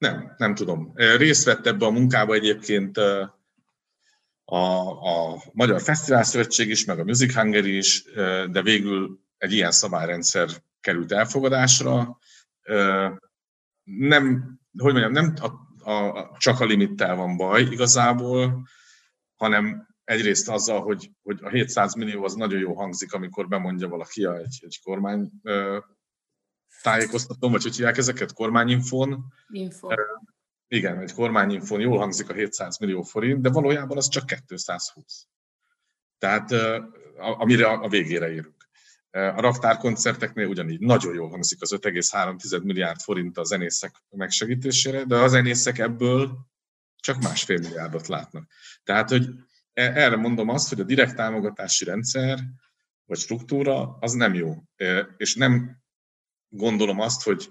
Nem, 0.00 0.34
nem 0.36 0.54
tudom. 0.54 0.92
Részt 0.94 1.44
vett 1.44 1.66
ebbe 1.66 1.86
a 1.86 1.90
munkába 1.90 2.34
egyébként 2.34 2.96
a, 4.44 4.90
a 4.90 5.42
Magyar 5.52 5.80
Fesztivál 5.80 6.22
Szövetség 6.22 6.68
is, 6.68 6.84
meg 6.84 6.98
a 6.98 7.04
Music 7.04 7.34
Hungary 7.34 7.76
is, 7.76 8.04
de 8.50 8.62
végül 8.62 9.20
egy 9.38 9.52
ilyen 9.52 9.70
szabályrendszer 9.70 10.48
került 10.80 11.12
elfogadásra. 11.12 12.18
Nem, 13.82 14.58
hogy 14.78 14.92
mondjam, 14.92 15.12
nem 15.12 15.34
a, 15.40 15.90
a, 15.90 16.36
csak 16.38 16.60
a 16.60 16.64
limittel 16.64 17.16
van 17.16 17.36
baj 17.36 17.62
igazából, 17.62 18.68
hanem 19.36 19.88
egyrészt 20.04 20.48
azzal, 20.48 20.80
hogy, 20.80 21.10
hogy 21.22 21.38
a 21.42 21.48
700 21.48 21.94
millió 21.94 22.24
az 22.24 22.34
nagyon 22.34 22.60
jó 22.60 22.74
hangzik, 22.74 23.12
amikor 23.12 23.48
bemondja 23.48 23.88
valaki 23.88 24.26
egy, 24.26 24.58
egy 24.60 24.80
kormány 24.82 25.30
tájékoztatón, 26.82 27.50
vagy 27.50 27.62
hogy 27.62 27.76
hívják 27.76 27.96
ezeket, 27.96 28.32
kormányinfon. 28.32 29.32
Info. 29.48 29.88
Igen, 30.68 30.98
egy 30.98 31.12
kormányinfon 31.12 31.80
jól 31.80 31.98
hangzik 31.98 32.30
a 32.30 32.32
700 32.32 32.78
millió 32.78 33.02
forint, 33.02 33.40
de 33.40 33.50
valójában 33.50 33.96
az 33.96 34.08
csak 34.08 34.26
220. 34.26 35.26
Tehát 36.18 36.50
amire 37.16 37.66
a 37.66 37.88
végére 37.88 38.30
érünk. 38.30 38.68
A 39.10 39.40
raktárkoncerteknél 39.40 40.46
ugyanígy 40.46 40.80
nagyon 40.80 41.14
jól 41.14 41.28
hangzik 41.28 41.62
az 41.62 41.74
5,3 41.74 42.62
milliárd 42.62 43.00
forint 43.00 43.38
a 43.38 43.44
zenészek 43.44 43.94
megsegítésére, 44.10 45.04
de 45.04 45.16
a 45.16 45.28
zenészek 45.28 45.78
ebből 45.78 46.38
csak 46.96 47.22
másfél 47.22 47.58
milliárdot 47.58 48.06
látnak. 48.06 48.50
Tehát, 48.84 49.08
hogy 49.08 49.28
e, 49.72 49.82
erre 49.82 50.16
mondom 50.16 50.48
azt, 50.48 50.68
hogy 50.68 50.80
a 50.80 50.84
direkt 50.84 51.16
támogatási 51.16 51.84
rendszer 51.84 52.38
vagy 53.04 53.18
struktúra 53.18 53.96
az 54.00 54.12
nem 54.12 54.34
jó. 54.34 54.56
És 55.16 55.34
nem 55.34 55.79
gondolom 56.50 57.00
azt, 57.00 57.22
hogy, 57.22 57.48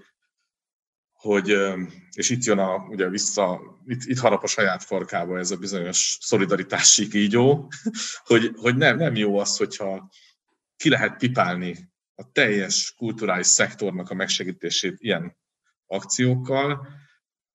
hogy 1.12 1.56
és 2.16 2.30
itt 2.30 2.44
jön 2.44 2.60
a, 2.60 2.76
ugye 2.76 3.10
vissza, 3.10 3.62
itt, 3.86 4.04
itt 4.04 4.20
harap 4.20 4.44
a 4.44 4.48
saját 4.48 4.84
farkába 4.84 5.38
ez 5.38 5.52
a 5.52 5.58
bizonyos 5.58 6.18
szolidaritási 6.22 7.08
kígyó, 7.08 7.72
hogy, 8.30 8.52
hogy 8.56 8.76
nem, 8.76 8.98
nem 8.98 9.16
jó 9.16 9.38
az, 9.38 9.58
hogyha 9.58 10.10
ki 10.76 10.90
lehet 10.90 11.18
pipálni 11.18 11.90
a 12.16 12.32
teljes 12.32 12.94
kulturális 12.98 13.48
szektornak 13.48 14.10
a 14.10 14.14
megsegítését 14.14 14.96
ilyen 15.00 15.38
akciókkal, 15.88 16.88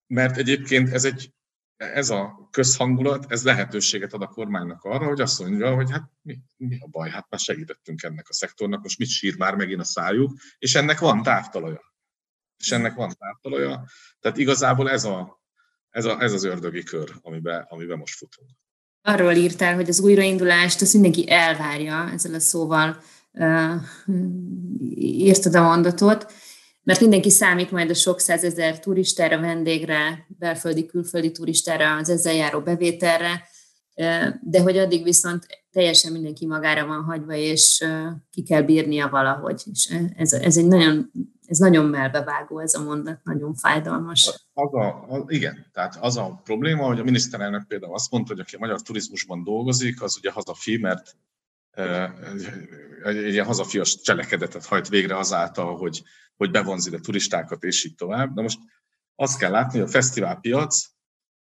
mert 0.07 0.37
egyébként 0.37 0.93
ez 0.93 1.05
egy 1.05 1.34
ez 1.77 2.11
a 2.11 2.49
közhangulat, 2.51 3.25
ez 3.29 3.45
lehetőséget 3.45 4.13
ad 4.13 4.23
a 4.23 4.27
kormánynak 4.27 4.83
arra, 4.83 5.07
hogy 5.07 5.21
azt 5.21 5.41
mondja, 5.41 5.75
hogy 5.75 5.91
hát 5.91 6.11
mi, 6.23 6.39
mi 6.57 6.79
a 6.81 6.87
baj, 6.87 7.11
hát 7.11 7.27
már 7.31 7.41
segítettünk 7.41 8.03
ennek 8.03 8.29
a 8.29 8.33
szektornak, 8.33 8.83
most 8.83 8.99
mit 8.99 9.09
sír 9.09 9.37
már 9.37 9.55
megint 9.55 9.81
a 9.81 9.85
szájuk, 9.85 10.33
és 10.59 10.75
ennek 10.75 10.99
van 10.99 11.23
távtalaja. 11.23 11.95
És 12.59 12.73
ennek 12.73 12.95
van 12.95 13.15
távtalaja. 13.19 13.85
Tehát 14.21 14.39
igazából 14.39 14.91
ez, 14.91 15.05
a, 15.05 15.43
ez, 15.91 16.05
a, 16.05 16.21
ez 16.21 16.33
az 16.33 16.45
ördögi 16.45 16.83
kör, 16.83 17.15
amiben, 17.23 17.67
amiben 17.69 17.99
most 17.99 18.17
futunk. 18.17 18.51
Arról 19.03 19.33
írtál, 19.33 19.75
hogy 19.75 19.89
az 19.89 20.01
újraindulást 20.01 20.81
azt 20.81 20.93
mindenki 20.93 21.31
elvárja, 21.31 22.11
ezzel 22.13 22.35
a 22.35 22.41
szóval 22.41 23.03
uh, 23.33 23.75
írtad 24.99 25.55
a 25.55 25.63
mondatot 25.63 26.33
mert 26.85 27.01
mindenki 27.01 27.31
számít 27.31 27.71
majd 27.71 27.91
a 27.91 27.95
sok 27.95 28.21
százezer 28.21 28.81
turistára, 28.81 29.41
vendégre, 29.41 30.27
belföldi, 30.39 30.87
külföldi 30.87 31.31
turistára, 31.31 31.97
az 31.97 32.09
ezzel 32.09 32.35
járó 32.35 32.61
bevételre, 32.61 33.49
de 34.41 34.61
hogy 34.63 34.79
addig 34.79 35.03
viszont 35.03 35.47
teljesen 35.71 36.13
mindenki 36.13 36.47
magára 36.47 36.87
van 36.87 37.03
hagyva, 37.03 37.35
és 37.35 37.85
ki 38.31 38.43
kell 38.43 38.63
bírnia 38.63 39.09
valahogy. 39.09 39.63
És 39.73 39.95
ez, 40.17 40.33
ez 40.33 40.57
egy 40.57 40.67
nagyon, 40.67 41.11
ez 41.47 41.59
nagyon 41.59 41.85
melbevágó 41.85 42.59
ez 42.59 42.75
a 42.75 42.83
mondat, 42.83 43.25
nagyon 43.25 43.55
fájdalmas. 43.55 44.49
Az 44.53 44.75
a, 44.75 45.05
az, 45.09 45.23
igen, 45.27 45.67
tehát 45.73 45.97
az 46.01 46.17
a 46.17 46.41
probléma, 46.45 46.87
hogy 46.87 46.99
a 46.99 47.05
miniszterelnök 47.05 47.67
például 47.67 47.95
azt 47.95 48.11
mondta, 48.11 48.33
hogy 48.33 48.41
aki 48.41 48.55
a 48.55 48.59
magyar 48.59 48.83
turizmusban 48.83 49.45
dolgozik, 49.45 50.03
az 50.03 50.17
ugye 50.17 50.31
hazafi, 50.31 50.77
mert 50.77 51.17
egy, 53.05 53.33
ilyen 53.33 53.47
hazafias 53.47 54.01
cselekedetet 54.01 54.67
hajt 54.67 54.89
végre 54.89 55.17
azáltal, 55.17 55.77
hogy 55.77 56.03
hogy 56.37 56.51
bevonz 56.51 56.87
ide 56.87 56.99
turistákat, 56.99 57.63
és 57.63 57.85
így 57.85 57.95
tovább. 57.95 58.35
De 58.35 58.43
most 58.43 58.59
azt 59.15 59.39
kell 59.39 59.51
látni, 59.51 59.79
hogy 59.79 59.89
a 59.89 59.91
fesztiválpiac 59.91 60.87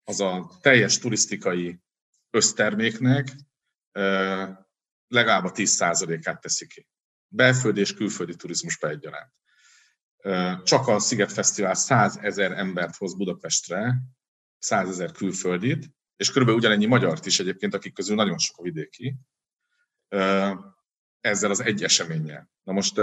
az 0.04 0.21
a 0.21 0.50
teljes 0.61 0.99
turisztikai 0.99 1.80
összterméknek 2.30 3.33
legalább 5.09 5.45
a 5.45 5.52
10%-át 5.52 6.40
teszi 6.40 6.66
ki. 6.66 6.87
Belföldi 7.28 7.80
és 7.80 7.95
külföldi 7.95 8.37
turizmusba 8.37 8.88
egyaránt. 8.88 9.33
Csak 10.64 10.87
a 10.87 10.99
Sziget 10.99 11.33
Fesztivál 11.33 11.75
100 11.75 12.16
ezer 12.16 12.52
embert 12.52 12.97
hoz 12.97 13.16
Budapestre, 13.16 13.95
100 14.59 14.88
ezer 14.88 15.12
külföldit, 15.12 15.90
és 16.16 16.28
körülbelül 16.28 16.61
ugyanennyi 16.61 16.87
magyart 16.87 17.26
is 17.26 17.40
egyébként, 17.40 17.75
akik 17.75 17.95
közül 17.95 18.16
nagyon 18.16 18.38
sok 18.38 18.59
a 18.59 18.62
vidéki, 18.62 19.16
ezzel 21.20 21.50
az 21.50 21.60
egy 21.60 21.82
eseménnyel. 21.82 22.50
Na 22.62 22.72
most 22.72 22.96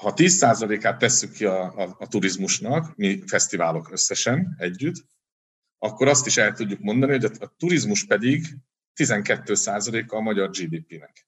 ha 0.00 0.12
10%-át 0.16 0.98
tesszük 0.98 1.32
ki 1.32 1.44
a, 1.44 1.78
a, 1.78 1.96
a 1.98 2.08
turizmusnak, 2.08 2.96
mi 2.96 3.22
fesztiválok 3.26 3.90
összesen 3.92 4.54
együtt, 4.58 5.04
akkor 5.78 6.08
azt 6.08 6.26
is 6.26 6.36
el 6.36 6.52
tudjuk 6.52 6.80
mondani, 6.80 7.12
hogy 7.12 7.24
a, 7.24 7.30
a 7.44 7.54
turizmus 7.56 8.06
pedig 8.06 8.46
12%-a 8.96 10.16
a 10.16 10.20
magyar 10.20 10.50
GDP-nek. 10.50 11.26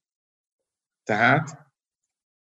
Tehát 1.02 1.70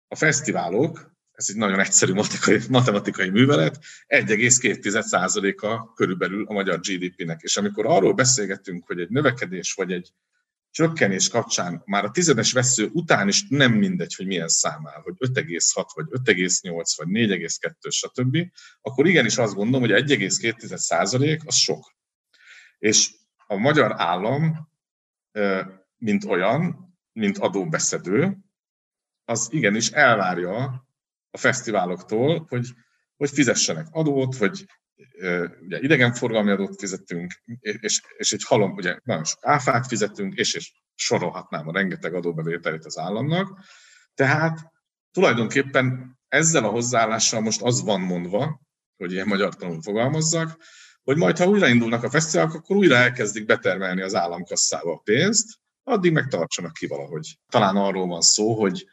a 0.08 0.16
fesztiválok, 0.16 1.14
ez 1.32 1.46
egy 1.48 1.56
nagyon 1.56 1.80
egyszerű 1.80 2.12
matematikai, 2.12 2.60
matematikai 2.68 3.30
művelet, 3.30 3.78
1,2%-a 4.06 5.92
körülbelül 5.94 6.46
a 6.46 6.52
magyar 6.52 6.80
GDP-nek. 6.80 7.40
És 7.42 7.56
amikor 7.56 7.86
arról 7.86 8.12
beszélgetünk, 8.12 8.86
hogy 8.86 9.00
egy 9.00 9.10
növekedés 9.10 9.72
vagy 9.72 9.92
egy 9.92 10.12
csökkenés 10.70 11.28
kapcsán 11.28 11.82
már 11.84 12.04
a 12.04 12.10
tizedes 12.10 12.52
vesző 12.52 12.90
után 12.92 13.28
is 13.28 13.46
nem 13.48 13.72
mindegy, 13.72 14.14
hogy 14.14 14.26
milyen 14.26 14.48
számál, 14.48 15.00
hogy 15.00 15.14
5,6 15.18 15.86
vagy 15.94 16.06
5,8 16.08 16.92
vagy 16.96 17.06
4,2 17.08 17.90
stb., 17.90 18.36
akkor 18.80 19.06
igenis 19.06 19.36
azt 19.36 19.54
gondolom, 19.54 19.88
hogy 19.88 20.02
1,2 20.10 20.76
százalék 20.76 21.40
az 21.46 21.54
sok. 21.54 21.94
És 22.78 23.14
a 23.46 23.56
magyar 23.56 23.94
állam, 23.96 24.70
mint 25.96 26.24
olyan, 26.24 26.88
mint 27.12 27.38
adóbeszedő, 27.38 28.36
az 29.24 29.48
igenis 29.52 29.90
elvárja 29.90 30.86
a 31.30 31.38
fesztiváloktól, 31.38 32.46
hogy, 32.48 32.68
hogy 33.16 33.30
fizessenek 33.30 33.86
adót, 33.90 34.36
hogy 34.36 34.66
ugye 35.60 35.80
idegenforgalmi 35.80 36.50
adót 36.50 36.80
fizetünk, 36.80 37.32
és, 37.60 38.00
és 38.16 38.32
egy 38.32 38.44
halom, 38.44 38.72
ugye 38.72 38.98
nagyon 39.04 39.24
sok 39.24 39.38
áfát 39.46 39.86
fizetünk, 39.86 40.34
és, 40.34 40.54
és 40.54 40.72
sorolhatnám 40.94 41.68
a 41.68 41.72
rengeteg 41.72 42.14
adóbevételét 42.14 42.84
az 42.84 42.98
államnak. 42.98 43.58
Tehát 44.14 44.58
tulajdonképpen 45.10 46.18
ezzel 46.28 46.64
a 46.64 46.70
hozzáállással 46.70 47.40
most 47.40 47.62
az 47.62 47.82
van 47.82 48.00
mondva, 48.00 48.60
hogy 48.96 49.12
ilyen 49.12 49.26
magyar 49.26 49.56
tanul 49.56 49.82
fogalmazzak, 49.82 50.56
hogy 51.02 51.16
majd 51.16 51.38
ha 51.38 51.48
újraindulnak 51.48 52.02
a 52.02 52.10
fesztiválok, 52.10 52.54
akkor 52.54 52.76
újra 52.76 52.96
elkezdik 52.96 53.46
betermelni 53.46 54.02
az 54.02 54.14
államkasszába 54.14 54.92
a 54.92 55.00
pénzt, 55.04 55.58
addig 55.82 56.12
meg 56.12 56.26
tartsanak 56.26 56.72
ki 56.72 56.86
valahogy. 56.86 57.38
Talán 57.48 57.76
arról 57.76 58.06
van 58.06 58.20
szó, 58.20 58.54
hogy 58.60 58.86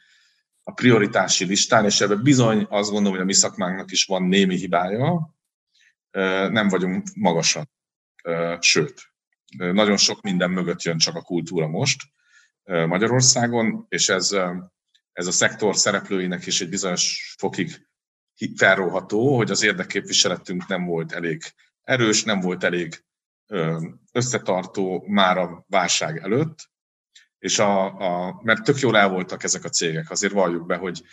a 0.63 0.71
prioritási 0.71 1.45
listán, 1.45 1.85
és 1.85 2.01
ebben 2.01 2.23
bizony 2.23 2.65
azt 2.69 2.89
gondolom, 2.89 3.13
hogy 3.13 3.21
a 3.21 3.25
mi 3.25 3.33
szakmánknak 3.33 3.91
is 3.91 4.05
van 4.05 4.23
némi 4.23 4.55
hibája, 4.55 5.36
nem 6.49 6.67
vagyunk 6.67 7.07
magasan. 7.13 7.69
Sőt, 8.59 9.01
nagyon 9.57 9.97
sok 9.97 10.21
minden 10.21 10.51
mögött 10.51 10.81
jön 10.81 10.97
csak 10.97 11.15
a 11.15 11.21
kultúra 11.21 11.67
most 11.67 12.03
Magyarországon, 12.63 13.85
és 13.89 14.09
ez, 14.09 14.31
ez 15.11 15.27
a 15.27 15.31
szektor 15.31 15.75
szereplőinek 15.75 16.45
is 16.45 16.61
egy 16.61 16.69
bizonyos 16.69 17.35
fokig 17.37 17.87
felróható, 18.55 19.35
hogy 19.35 19.51
az 19.51 19.63
érdekképviseletünk 19.63 20.67
nem 20.67 20.85
volt 20.85 21.11
elég 21.11 21.43
erős, 21.83 22.23
nem 22.23 22.39
volt 22.39 22.63
elég 22.63 23.05
összetartó 24.11 25.03
már 25.07 25.37
a 25.37 25.65
válság 25.67 26.17
előtt, 26.17 26.69
és 27.39 27.59
a, 27.59 27.85
a, 27.99 28.39
mert 28.43 28.63
tök 28.63 28.79
jól 28.79 28.97
el 28.97 29.09
voltak 29.09 29.43
ezek 29.43 29.63
a 29.63 29.69
cégek, 29.69 30.09
azért 30.09 30.33
valljuk 30.33 30.65
be, 30.65 30.75
hogy 30.75 31.03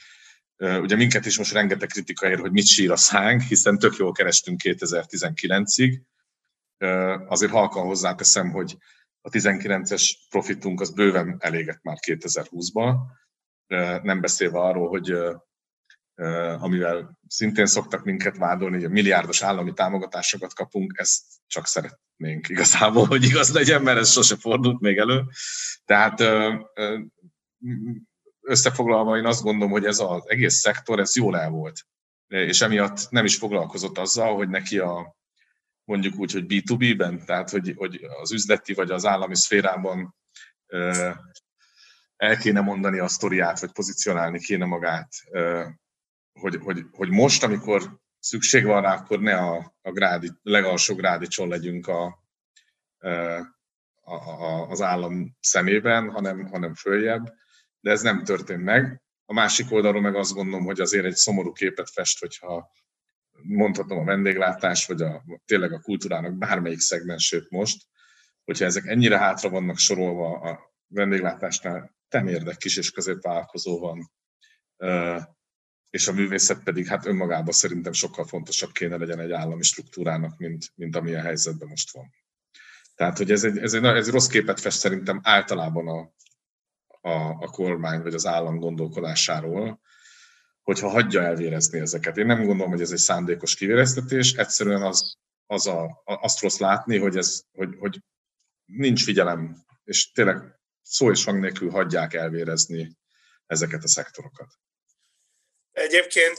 ugye 0.56 0.96
minket 0.96 1.26
is 1.26 1.38
most 1.38 1.52
rengeteg 1.52 1.88
kritika 1.88 2.28
ér, 2.28 2.38
hogy 2.38 2.52
mit 2.52 2.66
sír 2.66 2.90
a 2.90 2.96
szánk, 2.96 3.42
hiszen 3.42 3.78
tök 3.78 3.96
jól 3.96 4.12
kerestünk 4.12 4.60
2019-ig, 4.64 6.00
azért 7.28 7.52
halkan 7.52 7.84
hozzáteszem, 7.84 8.50
hogy 8.50 8.76
a 9.20 9.28
19-es 9.30 10.10
profitunk 10.28 10.80
az 10.80 10.90
bőven 10.90 11.36
elégett 11.38 11.82
már 11.82 11.96
2020-ban, 12.06 12.94
nem 14.02 14.20
beszélve 14.20 14.58
arról, 14.58 14.88
hogy 14.88 15.16
amivel 16.58 17.18
szintén 17.28 17.66
szoktak 17.66 18.04
minket 18.04 18.36
vádolni, 18.36 18.74
hogy 18.76 18.84
a 18.84 18.88
milliárdos 18.88 19.42
állami 19.42 19.72
támogatásokat 19.72 20.54
kapunk, 20.54 20.98
ezt 20.98 21.22
csak 21.46 21.66
szeretnénk 21.66 22.48
igazából, 22.48 23.06
hogy 23.06 23.24
igaz 23.24 23.52
legyen, 23.52 23.82
mert 23.82 23.98
ez 23.98 24.10
sose 24.10 24.36
fordult 24.36 24.80
még 24.80 24.96
elő. 24.96 25.22
Tehát 25.84 26.20
összefoglalva 28.44 29.16
én 29.16 29.26
azt 29.26 29.42
gondolom, 29.42 29.70
hogy 29.70 29.84
ez 29.84 29.98
az 29.98 30.22
egész 30.26 30.54
szektor, 30.54 31.00
ez 31.00 31.16
jól 31.16 31.38
el 31.38 31.50
volt. 31.50 31.80
És 32.26 32.60
emiatt 32.60 33.10
nem 33.10 33.24
is 33.24 33.36
foglalkozott 33.36 33.98
azzal, 33.98 34.36
hogy 34.36 34.48
neki 34.48 34.78
a 34.78 35.16
mondjuk 35.84 36.18
úgy, 36.18 36.32
hogy 36.32 36.44
B2B-ben, 36.48 37.24
tehát 37.24 37.50
hogy, 37.50 37.74
hogy 37.76 38.00
az 38.22 38.32
üzleti 38.32 38.74
vagy 38.74 38.90
az 38.90 39.06
állami 39.06 39.36
szférában 39.36 40.14
el 42.16 42.36
kéne 42.38 42.60
mondani 42.60 42.98
a 42.98 43.08
sztoriát, 43.08 43.60
vagy 43.60 43.72
pozícionálni 43.72 44.38
kéne 44.38 44.64
magát 44.64 45.08
hogy, 46.40 46.56
hogy, 46.56 46.86
hogy 46.92 47.10
most, 47.10 47.42
amikor 47.42 47.98
szükség 48.18 48.64
van 48.64 48.82
rá, 48.82 48.94
akkor 48.94 49.20
ne 49.20 49.36
a, 49.36 49.74
a 49.82 49.90
grádi, 49.90 50.30
legalsó 50.42 50.94
grádicson 50.94 51.48
legyünk 51.48 51.86
a, 51.86 52.24
a, 52.98 54.14
a, 54.14 54.68
az 54.68 54.82
állam 54.82 55.36
szemében, 55.40 56.10
hanem, 56.10 56.46
hanem 56.46 56.74
följebb, 56.74 57.34
de 57.84 57.90
ez 57.90 58.02
nem 58.02 58.24
történt 58.24 58.62
meg. 58.62 59.02
A 59.24 59.32
másik 59.32 59.72
oldalról 59.72 60.00
meg 60.00 60.14
azt 60.14 60.32
gondolom, 60.32 60.64
hogy 60.64 60.80
azért 60.80 61.04
egy 61.04 61.14
szomorú 61.14 61.52
képet 61.52 61.90
fest, 61.90 62.20
hogyha 62.20 62.70
mondhatom 63.42 63.98
a 63.98 64.04
vendéglátás, 64.04 64.86
vagy 64.86 65.02
a, 65.02 65.24
tényleg 65.44 65.72
a 65.72 65.80
kultúrának 65.80 66.38
bármelyik 66.38 66.78
szegmensét 66.78 67.50
most, 67.50 67.86
hogyha 68.44 68.64
ezek 68.64 68.86
ennyire 68.86 69.18
hátra 69.18 69.48
vannak 69.48 69.78
sorolva 69.78 70.40
a 70.40 70.74
vendéglátásnál, 70.86 71.94
temérdek 72.08 72.56
kis 72.56 72.76
és 72.76 72.90
középvállalkozó 72.90 73.78
van, 73.78 74.12
és 75.90 76.08
a 76.08 76.12
művészet 76.12 76.62
pedig 76.62 76.86
hát 76.86 77.06
önmagában 77.06 77.52
szerintem 77.52 77.92
sokkal 77.92 78.26
fontosabb 78.26 78.72
kéne 78.72 78.96
legyen 78.96 79.20
egy 79.20 79.32
állami 79.32 79.62
struktúrának, 79.62 80.38
mint, 80.38 80.72
mint 80.74 80.96
amilyen 80.96 81.22
helyzetben 81.22 81.68
most 81.68 81.92
van. 81.92 82.10
Tehát, 82.94 83.16
hogy 83.18 83.30
ez 83.30 83.44
egy, 83.44 83.58
ez 83.58 83.74
egy, 83.74 83.84
ez 83.84 84.06
egy 84.06 84.12
rossz 84.12 84.26
képet 84.26 84.60
fest 84.60 84.78
szerintem 84.78 85.20
általában 85.22 85.88
a, 85.88 86.12
a, 87.04 87.42
a 87.44 87.48
kormány 87.50 88.02
vagy 88.02 88.14
az 88.14 88.26
állam 88.26 88.58
gondolkodásáról, 88.58 89.80
hogyha 90.62 90.88
hagyja 90.88 91.22
elvérezni 91.22 91.80
ezeket. 91.80 92.16
Én 92.16 92.26
nem 92.26 92.46
gondolom, 92.46 92.70
hogy 92.70 92.80
ez 92.80 92.90
egy 92.90 92.98
szándékos 92.98 93.54
kivéreztetés, 93.54 94.32
egyszerűen 94.32 94.82
az, 94.82 95.16
az 95.46 95.66
a, 95.66 96.02
azt 96.04 96.40
rossz 96.40 96.58
látni, 96.58 96.98
hogy, 96.98 97.16
ez, 97.16 97.42
hogy, 97.52 97.76
hogy 97.78 97.98
nincs 98.64 99.04
figyelem, 99.04 99.56
és 99.84 100.10
tényleg 100.10 100.36
szó 100.82 101.10
és 101.10 101.24
hang 101.24 101.40
nélkül 101.40 101.70
hagyják 101.70 102.14
elvérezni 102.14 102.96
ezeket 103.46 103.82
a 103.82 103.88
szektorokat. 103.88 104.48
Egyébként 105.72 106.38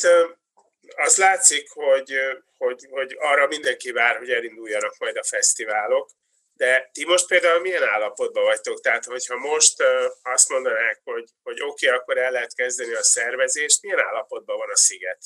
az 0.96 1.18
látszik, 1.18 1.70
hogy, 1.70 2.14
hogy, 2.58 2.88
hogy 2.92 3.16
arra 3.20 3.48
mindenki 3.48 3.92
vár, 3.92 4.18
hogy 4.18 4.30
elinduljanak 4.30 4.98
majd 4.98 5.18
a 5.18 5.24
fesztiválok, 5.24 6.10
de 6.58 6.90
ti 6.92 7.06
most 7.06 7.28
például 7.28 7.62
milyen 7.62 7.84
állapotban 7.84 8.44
vagytok? 8.44 8.82
Tehát, 8.82 9.06
hogyha 9.06 9.38
most 9.38 9.76
azt 10.22 10.50
mondanák, 10.50 11.02
hogy, 11.04 11.30
hogy 11.44 11.62
oké, 11.62 11.88
okay, 11.88 12.00
akkor 12.00 12.18
el 12.18 12.32
lehet 12.32 12.54
kezdeni 12.54 12.94
a 12.94 13.04
szervezést, 13.04 13.82
milyen 13.82 14.00
állapotban 14.00 14.58
van 14.58 14.70
a 14.72 14.78
sziget? 14.78 15.20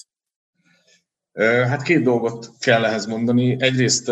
Hát 1.69 1.83
két 1.83 2.03
dolgot 2.03 2.47
kell 2.59 2.85
ehhez 2.85 3.05
mondani. 3.05 3.55
Egyrészt 3.59 4.11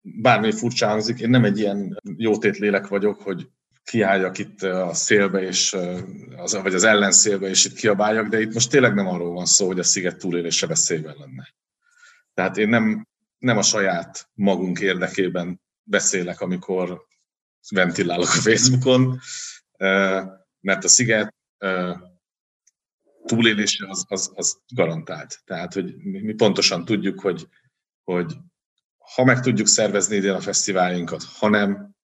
bármi 0.00 0.52
furcsa 0.52 0.86
hangzik, 0.86 1.20
én 1.20 1.30
nem 1.30 1.44
egy 1.44 1.58
ilyen 1.58 2.00
jótét 2.16 2.58
lélek 2.58 2.86
vagyok, 2.86 3.22
hogy 3.22 3.48
kiálljak 3.84 4.38
itt 4.38 4.62
a 4.62 4.94
szélbe, 4.94 5.42
és, 5.42 5.76
az, 6.36 6.62
vagy 6.62 6.74
az 6.74 6.84
ellenszélbe, 6.84 7.48
és 7.48 7.64
itt 7.64 7.76
kiabáljak, 7.76 8.26
de 8.26 8.40
itt 8.40 8.52
most 8.52 8.70
tényleg 8.70 8.94
nem 8.94 9.06
arról 9.06 9.32
van 9.32 9.46
szó, 9.46 9.66
hogy 9.66 9.78
a 9.78 9.82
sziget 9.82 10.16
túlélése 10.16 10.66
veszélyben 10.66 11.16
lenne. 11.18 11.54
Tehát 12.34 12.56
én 12.56 12.68
nem, 12.68 13.08
nem 13.38 13.56
a 13.56 13.62
saját 13.62 14.28
magunk 14.34 14.80
érdekében 14.80 15.60
beszélek, 15.86 16.40
amikor 16.40 17.06
ventilálok 17.70 18.28
a 18.28 18.40
Facebookon, 18.40 19.20
mert 20.60 20.84
a 20.84 20.88
sziget 20.88 21.34
túlélése 23.24 23.86
az, 23.88 24.04
az, 24.08 24.30
az 24.34 24.58
garantált. 24.74 25.40
Tehát, 25.44 25.74
hogy 25.74 25.96
mi 25.96 26.34
pontosan 26.34 26.84
tudjuk, 26.84 27.20
hogy, 27.20 27.48
hogy 28.04 28.36
ha 29.14 29.24
meg 29.24 29.40
tudjuk 29.40 29.66
szervezni 29.66 30.16
idén 30.16 30.34
a 30.34 30.40
fesztiválinkat, 30.40 31.22
ha 31.22 31.48
nem, 31.48 31.96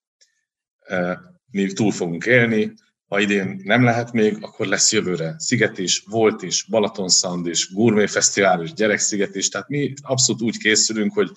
mi 1.50 1.72
túl 1.72 1.92
fogunk 1.92 2.26
élni, 2.26 2.72
ha 3.06 3.20
idén 3.20 3.60
nem 3.64 3.84
lehet 3.84 4.12
még, 4.12 4.36
akkor 4.40 4.66
lesz 4.66 4.92
jövőre 4.92 5.34
Sziget 5.38 5.78
is, 5.78 6.04
Volt 6.06 6.42
is, 6.42 6.64
Balaton 6.64 7.08
Sound 7.08 7.46
is, 7.46 7.72
Gourmet 7.72 8.10
Fesztivál 8.10 8.62
is, 8.62 8.72
Gyereksziget 8.72 9.34
is, 9.34 9.48
tehát 9.48 9.68
mi 9.68 9.92
abszolút 10.02 10.42
úgy 10.42 10.58
készülünk, 10.58 11.12
hogy 11.12 11.30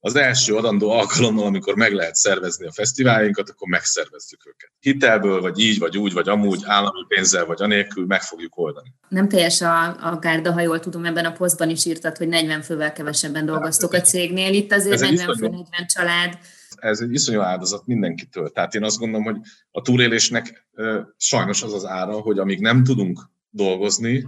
az 0.00 0.16
első 0.16 0.56
adandó 0.56 0.90
alkalommal, 0.90 1.46
amikor 1.46 1.74
meg 1.74 1.92
lehet 1.92 2.14
szervezni 2.14 2.66
a 2.66 2.72
fesztiválinkat, 2.72 3.50
akkor 3.50 3.68
megszervezzük 3.68 4.46
őket. 4.46 4.72
Hitelből, 4.80 5.40
vagy 5.40 5.58
így, 5.58 5.78
vagy 5.78 5.98
úgy, 5.98 6.12
vagy 6.12 6.28
amúgy, 6.28 6.62
állami 6.64 7.04
pénzzel, 7.08 7.44
vagy 7.44 7.62
anélkül 7.62 8.06
meg 8.06 8.22
fogjuk 8.22 8.58
oldani. 8.58 8.94
Nem 9.08 9.28
teljes 9.28 9.60
a, 9.60 10.08
a 10.10 10.18
gárda, 10.20 10.52
ha 10.52 10.60
jól 10.60 10.80
tudom, 10.80 11.04
ebben 11.04 11.24
a 11.24 11.32
posztban 11.32 11.70
is 11.70 11.84
írtad, 11.84 12.16
hogy 12.16 12.28
40 12.28 12.62
fővel 12.62 12.92
kevesebben 12.92 13.46
dolgoztok 13.46 13.92
a 13.92 14.00
cégnél. 14.00 14.52
Itt 14.54 14.72
azért 14.72 15.00
40 15.00 15.36
fő, 15.36 15.48
40 15.48 15.86
család 15.86 16.38
ez 16.80 17.00
egy 17.00 17.12
iszonyú 17.12 17.40
áldozat 17.40 17.86
mindenkitől. 17.86 18.50
Tehát 18.50 18.74
én 18.74 18.84
azt 18.84 18.98
gondolom, 18.98 19.24
hogy 19.24 19.36
a 19.70 19.82
túlélésnek 19.82 20.68
sajnos 21.16 21.62
az 21.62 21.72
az 21.72 21.84
ára, 21.84 22.20
hogy 22.20 22.38
amíg 22.38 22.60
nem 22.60 22.84
tudunk 22.84 23.30
dolgozni, 23.50 24.26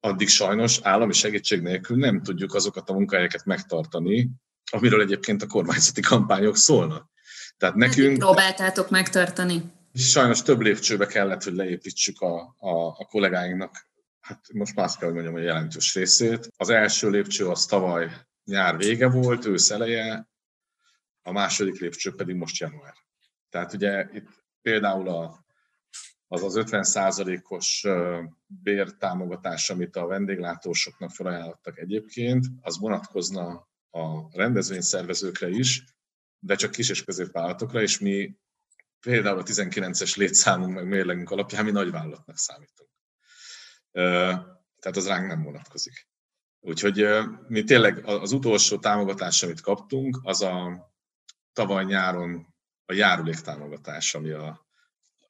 addig 0.00 0.28
sajnos 0.28 0.80
állami 0.82 1.12
segítség 1.12 1.60
nélkül 1.60 1.96
nem 1.96 2.22
tudjuk 2.22 2.54
azokat 2.54 2.90
a 2.90 2.92
munkahelyeket 2.92 3.44
megtartani, 3.44 4.30
amiről 4.70 5.00
egyébként 5.00 5.42
a 5.42 5.46
kormányzati 5.46 6.00
kampányok 6.00 6.56
szólnak. 6.56 7.10
Tehát 7.56 7.74
nekünk... 7.74 8.18
Próbáltátok 8.18 8.90
megtartani? 8.90 9.62
Sajnos 9.94 10.42
több 10.42 10.60
lépcsőbe 10.60 11.06
kellett, 11.06 11.42
hogy 11.42 11.54
leépítsük 11.54 12.20
a, 12.20 12.54
a, 12.58 12.86
a 12.86 13.06
kollégáinknak, 13.10 13.86
hát 14.20 14.44
most 14.52 14.74
már 14.74 14.84
azt 14.84 14.98
kell, 14.98 15.06
hogy 15.06 15.14
mondjam, 15.14 15.36
hogy 15.36 15.44
jelentős 15.44 15.94
részét. 15.94 16.48
Az 16.56 16.68
első 16.68 17.10
lépcső 17.10 17.48
az 17.48 17.66
tavaly 17.66 18.10
nyár 18.44 18.76
vége 18.76 19.08
volt, 19.08 19.44
ősz 19.44 19.70
eleje, 19.70 20.28
a 21.22 21.32
második 21.32 21.80
lépcső 21.80 22.14
pedig 22.14 22.36
most 22.36 22.58
január. 22.58 22.94
Tehát 23.50 23.72
ugye 23.72 24.08
itt 24.12 24.28
például 24.62 25.08
a, 25.08 25.44
az 26.28 26.42
az 26.42 26.56
50 26.56 27.42
os 27.48 27.86
bértámogatás, 28.46 29.70
amit 29.70 29.96
a 29.96 30.06
vendéglátósoknak 30.06 31.10
felajánlottak 31.10 31.78
egyébként, 31.78 32.46
az 32.60 32.78
vonatkozna 32.78 33.67
a 33.90 34.36
rendezvényszervezőkre 34.36 35.48
is, 35.48 35.84
de 36.38 36.54
csak 36.54 36.70
kis 36.70 36.90
és 36.90 37.04
középvállalatokra, 37.04 37.82
és 37.82 37.98
mi 37.98 38.36
például 39.00 39.38
a 39.38 39.42
19-es 39.42 40.16
létszámunk 40.16 40.74
meg 40.74 40.86
mérlegünk 40.86 41.30
alapján 41.30 41.64
mi 41.64 41.70
nagyvállalatnak 41.70 42.38
számítunk. 42.38 42.90
Tehát 44.78 44.96
az 44.96 45.06
ránk 45.06 45.26
nem 45.26 45.42
vonatkozik. 45.42 46.08
Úgyhogy 46.60 47.06
mi 47.48 47.64
tényleg 47.64 48.06
az 48.06 48.32
utolsó 48.32 48.78
támogatás, 48.78 49.42
amit 49.42 49.60
kaptunk, 49.60 50.20
az 50.22 50.42
a 50.42 50.86
tavaly 51.52 51.84
nyáron 51.84 52.54
a 52.84 52.92
járulék 52.92 53.40
támogatás, 53.40 54.14
ami 54.14 54.30
a, 54.30 54.66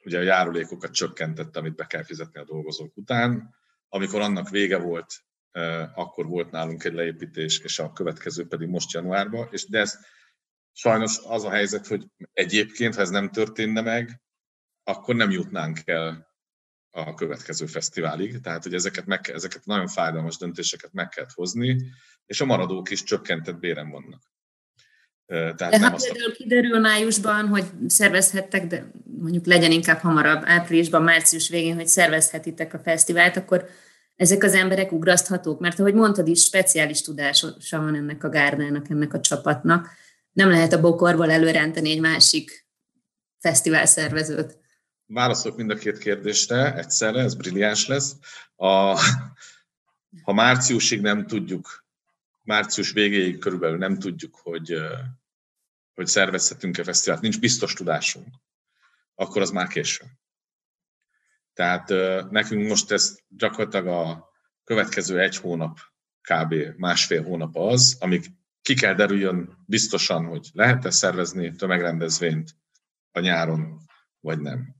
ugye 0.05 0.19
a 0.19 0.23
járulékokat 0.23 0.93
csökkentette, 0.93 1.59
amit 1.59 1.75
be 1.75 1.87
kell 1.87 2.03
fizetni 2.03 2.41
a 2.41 2.45
dolgozók 2.45 2.97
után. 2.97 3.55
Amikor 3.89 4.21
annak 4.21 4.49
vége 4.49 4.79
volt, 4.79 5.25
akkor 5.95 6.27
volt 6.27 6.51
nálunk 6.51 6.85
egy 6.85 6.93
leépítés, 6.93 7.59
és 7.59 7.79
a 7.79 7.93
következő 7.93 8.47
pedig 8.47 8.69
most 8.69 8.93
januárban, 8.93 9.49
és 9.51 9.69
de 9.69 9.79
ez 9.79 9.99
sajnos 10.73 11.19
az 11.25 11.45
a 11.45 11.51
helyzet, 11.51 11.87
hogy 11.87 12.07
egyébként, 12.33 12.95
ha 12.95 13.01
ez 13.01 13.11
nem 13.11 13.31
történne 13.31 13.81
meg, 13.81 14.21
akkor 14.85 15.15
nem 15.15 15.31
jutnánk 15.31 15.79
el 15.85 16.29
a 16.91 17.15
következő 17.15 17.67
fesztiválig. 17.67 18.41
Tehát, 18.41 18.63
hogy 18.63 18.75
ezeket, 18.75 19.07
meg, 19.07 19.31
ezeket 19.33 19.65
nagyon 19.65 19.87
fájdalmas 19.87 20.37
döntéseket 20.37 20.93
meg 20.93 21.09
kell 21.09 21.27
hozni, 21.35 21.77
és 22.27 22.41
a 22.41 22.45
maradók 22.45 22.91
is 22.91 23.03
csökkentett 23.03 23.59
béren 23.59 23.91
vannak. 23.91 24.23
Tehát 25.27 25.71
de 25.71 25.79
nem 25.79 25.93
ha 25.93 25.97
például 25.97 26.31
a... 26.31 26.35
kiderül 26.35 26.81
májusban, 26.81 27.49
hogy 27.49 27.65
szervezhettek, 27.87 28.67
de 28.67 28.91
mondjuk 29.19 29.47
legyen 29.47 29.73
inkább 29.73 29.99
hamarabb, 29.99 30.43
áprilisban, 30.45 31.03
március 31.03 31.49
végén, 31.49 31.75
hogy 31.75 31.87
szervezhetitek 31.87 32.75
a 32.75 32.79
fesztivált, 32.79 33.37
akkor 33.37 33.69
ezek 34.19 34.43
az 34.43 34.55
emberek 34.55 34.93
ugraszthatók, 34.93 35.61
mert 35.61 35.79
ahogy 35.79 35.95
mondtad 35.95 36.29
is, 36.29 36.45
speciális 36.45 37.03
tudása 37.03 37.57
van 37.71 37.95
ennek 37.95 38.25
a 38.25 38.29
gárdának, 38.29 38.91
ennek 38.91 39.15
a 39.15 39.21
csapatnak. 39.21 39.89
Nem 40.33 40.51
lehet 40.51 40.73
a 40.73 40.81
bokorból 40.81 41.31
előrántani 41.31 41.91
egy 41.91 42.01
másik 42.01 42.67
fesztivál 43.39 43.87
szervezőt. 43.87 44.59
Válaszolok 45.07 45.57
mind 45.57 45.71
a 45.71 45.75
két 45.75 45.99
kérdésre 45.99 46.75
egyszerre, 46.75 47.21
ez 47.21 47.35
brilliáns 47.35 47.87
lesz. 47.87 48.17
A, 48.57 48.67
ha 50.23 50.33
márciusig 50.33 51.01
nem 51.01 51.27
tudjuk, 51.27 51.85
március 52.43 52.93
végéig 52.93 53.39
körülbelül 53.39 53.79
nem 53.79 53.99
tudjuk, 53.99 54.37
hogy, 54.43 54.75
hogy 55.95 56.07
szervezhetünk-e 56.07 56.85
fesztivált, 56.85 57.21
nincs 57.21 57.41
biztos 57.41 57.73
tudásunk, 57.73 58.27
akkor 59.15 59.43
az 59.43 59.51
már 59.51 59.67
késő. 59.67 60.05
Tehát 61.59 61.89
nekünk 62.31 62.69
most 62.69 62.91
ez 62.91 63.19
gyakorlatilag 63.29 63.87
a 63.87 64.29
következő 64.65 65.21
egy 65.21 65.37
hónap, 65.37 65.79
kb. 66.21 66.55
másfél 66.77 67.23
hónap 67.23 67.57
az, 67.57 67.97
amíg 68.01 68.27
ki 68.63 68.75
kell 68.75 68.95
derüljön 68.95 69.65
biztosan, 69.67 70.25
hogy 70.25 70.49
lehet-e 70.53 70.91
szervezni 70.91 71.53
tömegrendezvényt 71.53 72.51
a 73.11 73.21
nyáron, 73.21 73.81
vagy 74.21 74.41
nem. 74.41 74.75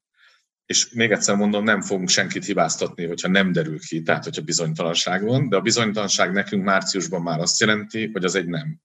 És 0.67 0.93
még 0.93 1.11
egyszer 1.11 1.37
mondom, 1.37 1.65
nem 1.65 1.81
fogunk 1.81 2.09
senkit 2.09 2.45
hibáztatni, 2.45 3.07
hogyha 3.07 3.29
nem 3.29 3.53
derül 3.53 3.79
ki, 3.81 4.03
tehát 4.03 4.25
hogyha 4.25 4.43
bizonytalanság 4.43 5.25
van, 5.25 5.49
de 5.49 5.57
a 5.57 5.61
bizonytalanság 5.61 6.33
nekünk 6.33 6.65
márciusban 6.65 7.23
már 7.23 7.41
azt 7.41 7.61
jelenti, 7.61 8.11
hogy 8.13 8.25
az 8.25 8.35
egy 8.35 8.49
nem. 8.49 8.81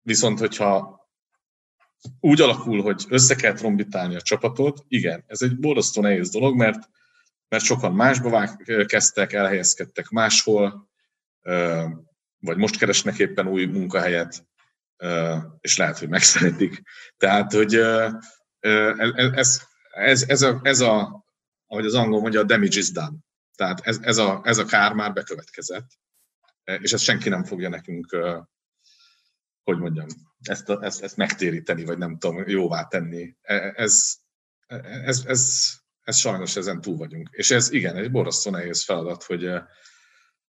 Viszont, 0.00 0.38
hogyha 0.38 0.99
úgy 2.20 2.40
alakul, 2.40 2.82
hogy 2.82 3.04
össze 3.08 3.34
kell 3.34 3.52
trombitálni 3.52 4.14
a 4.14 4.20
csapatot, 4.20 4.84
igen, 4.88 5.24
ez 5.26 5.42
egy 5.42 5.58
borzasztó 5.58 6.02
nehéz 6.02 6.30
dolog, 6.30 6.56
mert, 6.56 6.88
mert 7.48 7.64
sokan 7.64 7.94
másba 7.94 8.56
kezdtek, 8.86 9.32
elhelyezkedtek 9.32 10.08
máshol, 10.08 10.90
vagy 12.38 12.56
most 12.56 12.78
keresnek 12.78 13.18
éppen 13.18 13.46
új 13.46 13.64
munkahelyet, 13.64 14.46
és 15.60 15.76
lehet, 15.76 15.98
hogy 15.98 16.08
megszeretik. 16.08 16.82
Tehát, 17.16 17.52
hogy 17.52 17.74
ez, 19.34 19.62
ez, 19.90 20.24
ez, 20.28 20.42
a, 20.42 20.60
ez 20.62 20.80
a, 20.80 21.24
ahogy 21.66 21.84
az 21.84 21.94
angol 21.94 22.20
mondja, 22.20 22.40
a 22.40 22.44
damage 22.44 22.78
is 22.78 22.90
done. 22.90 23.16
Tehát 23.56 23.80
ez, 23.80 23.98
ez, 24.02 24.18
a, 24.18 24.40
ez 24.44 24.58
a 24.58 24.64
kár 24.64 24.92
már 24.92 25.12
bekövetkezett, 25.12 25.90
és 26.64 26.92
ezt 26.92 27.04
senki 27.04 27.28
nem 27.28 27.44
fogja 27.44 27.68
nekünk, 27.68 28.16
hogy 29.70 29.82
mondjam, 29.82 30.06
ezt, 30.42 30.68
a, 30.68 30.78
ezt, 30.82 31.02
ezt 31.02 31.16
megtéríteni, 31.16 31.84
vagy 31.84 31.98
nem 31.98 32.18
tudom, 32.18 32.48
jóvá 32.48 32.86
tenni. 32.86 33.36
Ez, 33.74 34.14
ez, 35.04 35.22
ez, 35.26 35.70
ez 36.02 36.16
sajnos 36.16 36.56
ezen 36.56 36.80
túl 36.80 36.96
vagyunk. 36.96 37.28
És 37.32 37.50
ez 37.50 37.72
igen, 37.72 37.96
egy 37.96 38.10
borzasztó 38.10 38.50
nehéz 38.50 38.84
feladat, 38.84 39.22
hogy, 39.22 39.50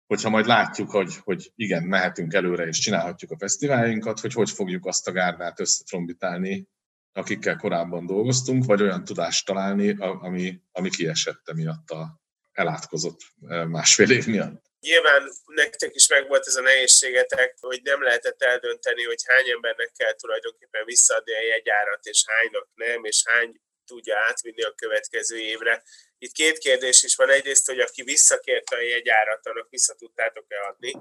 hogyha 0.06 0.30
majd 0.30 0.46
látjuk, 0.46 0.90
hogy, 0.90 1.16
hogy 1.16 1.52
igen, 1.54 1.82
mehetünk 1.82 2.34
előre 2.34 2.66
és 2.66 2.78
csinálhatjuk 2.78 3.30
a 3.30 3.38
fesztiváljunkat, 3.38 4.20
hogy 4.20 4.32
hogy 4.32 4.50
fogjuk 4.50 4.86
azt 4.86 5.08
a 5.08 5.12
gárdát 5.12 5.60
összetrombitálni, 5.60 6.68
akikkel 7.12 7.56
korábban 7.56 8.06
dolgoztunk, 8.06 8.64
vagy 8.64 8.82
olyan 8.82 9.04
tudást 9.04 9.46
találni, 9.46 9.96
ami, 9.98 10.60
ami 10.72 10.90
kiesette 10.90 11.54
miatt 11.54 11.90
a 11.90 12.20
elátkozott 12.52 13.20
e, 13.48 13.64
másfél 13.64 14.10
év 14.10 14.26
miatt. 14.26 14.71
Nyilván 14.82 15.32
nektek 15.46 15.94
is 15.94 16.08
megvolt 16.08 16.46
ez 16.46 16.54
a 16.54 16.60
nehézségetek, 16.60 17.56
hogy 17.60 17.80
nem 17.82 18.02
lehetett 18.02 18.42
eldönteni, 18.42 19.04
hogy 19.04 19.22
hány 19.26 19.50
embernek 19.50 19.92
kell 19.96 20.12
tulajdonképpen 20.12 20.84
visszaadni 20.84 21.34
a 21.34 21.42
jegyárat, 21.42 22.04
és 22.04 22.24
hánynak 22.26 22.68
nem, 22.74 23.04
és 23.04 23.22
hány 23.24 23.60
tudja 23.86 24.18
átvinni 24.18 24.62
a 24.62 24.74
következő 24.74 25.38
évre. 25.38 25.82
Itt 26.18 26.32
két 26.32 26.58
kérdés 26.58 27.02
is 27.02 27.16
van. 27.16 27.30
Egyrészt, 27.30 27.66
hogy 27.66 27.80
aki 27.80 28.02
visszakérte 28.02 28.76
a 28.76 28.80
jegyárat, 28.80 29.46
annak 29.46 29.70
vissza 29.70 29.94
tudtátok-e 29.94 30.66
adni. 30.68 30.92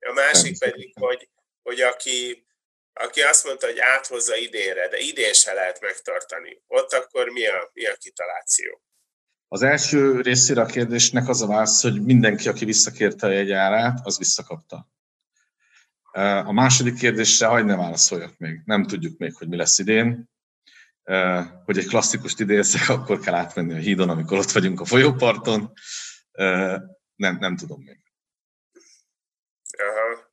A 0.00 0.12
másik 0.12 0.58
pedig, 0.58 0.92
hogy, 1.00 1.28
hogy 1.62 1.80
aki, 1.80 2.46
aki 2.92 3.22
azt 3.22 3.44
mondta, 3.44 3.66
hogy 3.66 3.78
áthozza 3.78 4.36
idénre, 4.36 4.88
de 4.88 4.98
idén 4.98 5.32
se 5.32 5.52
lehet 5.52 5.80
megtartani. 5.80 6.62
Ott 6.66 6.92
akkor 6.92 7.28
mi 7.28 7.46
a, 7.46 7.70
mi 7.72 7.86
a 7.86 7.94
kitaláció? 7.94 8.82
Az 9.52 9.62
első 9.62 10.20
részére 10.20 10.60
a 10.60 10.66
kérdésnek 10.66 11.28
az 11.28 11.42
a 11.42 11.46
válasz, 11.46 11.82
hogy 11.82 12.02
mindenki, 12.02 12.48
aki 12.48 12.64
visszakérte 12.64 13.26
a 13.26 13.30
jegyárát, 13.30 14.06
az 14.06 14.18
visszakapta. 14.18 14.88
A 16.44 16.52
második 16.52 16.94
kérdésre 16.94 17.46
hagyd 17.46 17.66
ne 17.66 17.76
válaszoljak 17.76 18.38
még. 18.38 18.62
Nem 18.64 18.82
tudjuk 18.82 19.18
még, 19.18 19.34
hogy 19.34 19.48
mi 19.48 19.56
lesz 19.56 19.78
idén 19.78 20.30
hogy 21.64 21.78
egy 21.78 21.86
klasszikust 21.86 22.40
idézzek, 22.40 22.88
akkor 22.88 23.20
kell 23.20 23.34
átmenni 23.34 23.72
a 23.72 23.76
hídon, 23.76 24.08
amikor 24.08 24.38
ott 24.38 24.50
vagyunk 24.50 24.80
a 24.80 24.84
folyóparton. 24.84 25.72
Nem, 27.14 27.36
nem 27.38 27.56
tudom 27.56 27.82
még. 27.82 28.02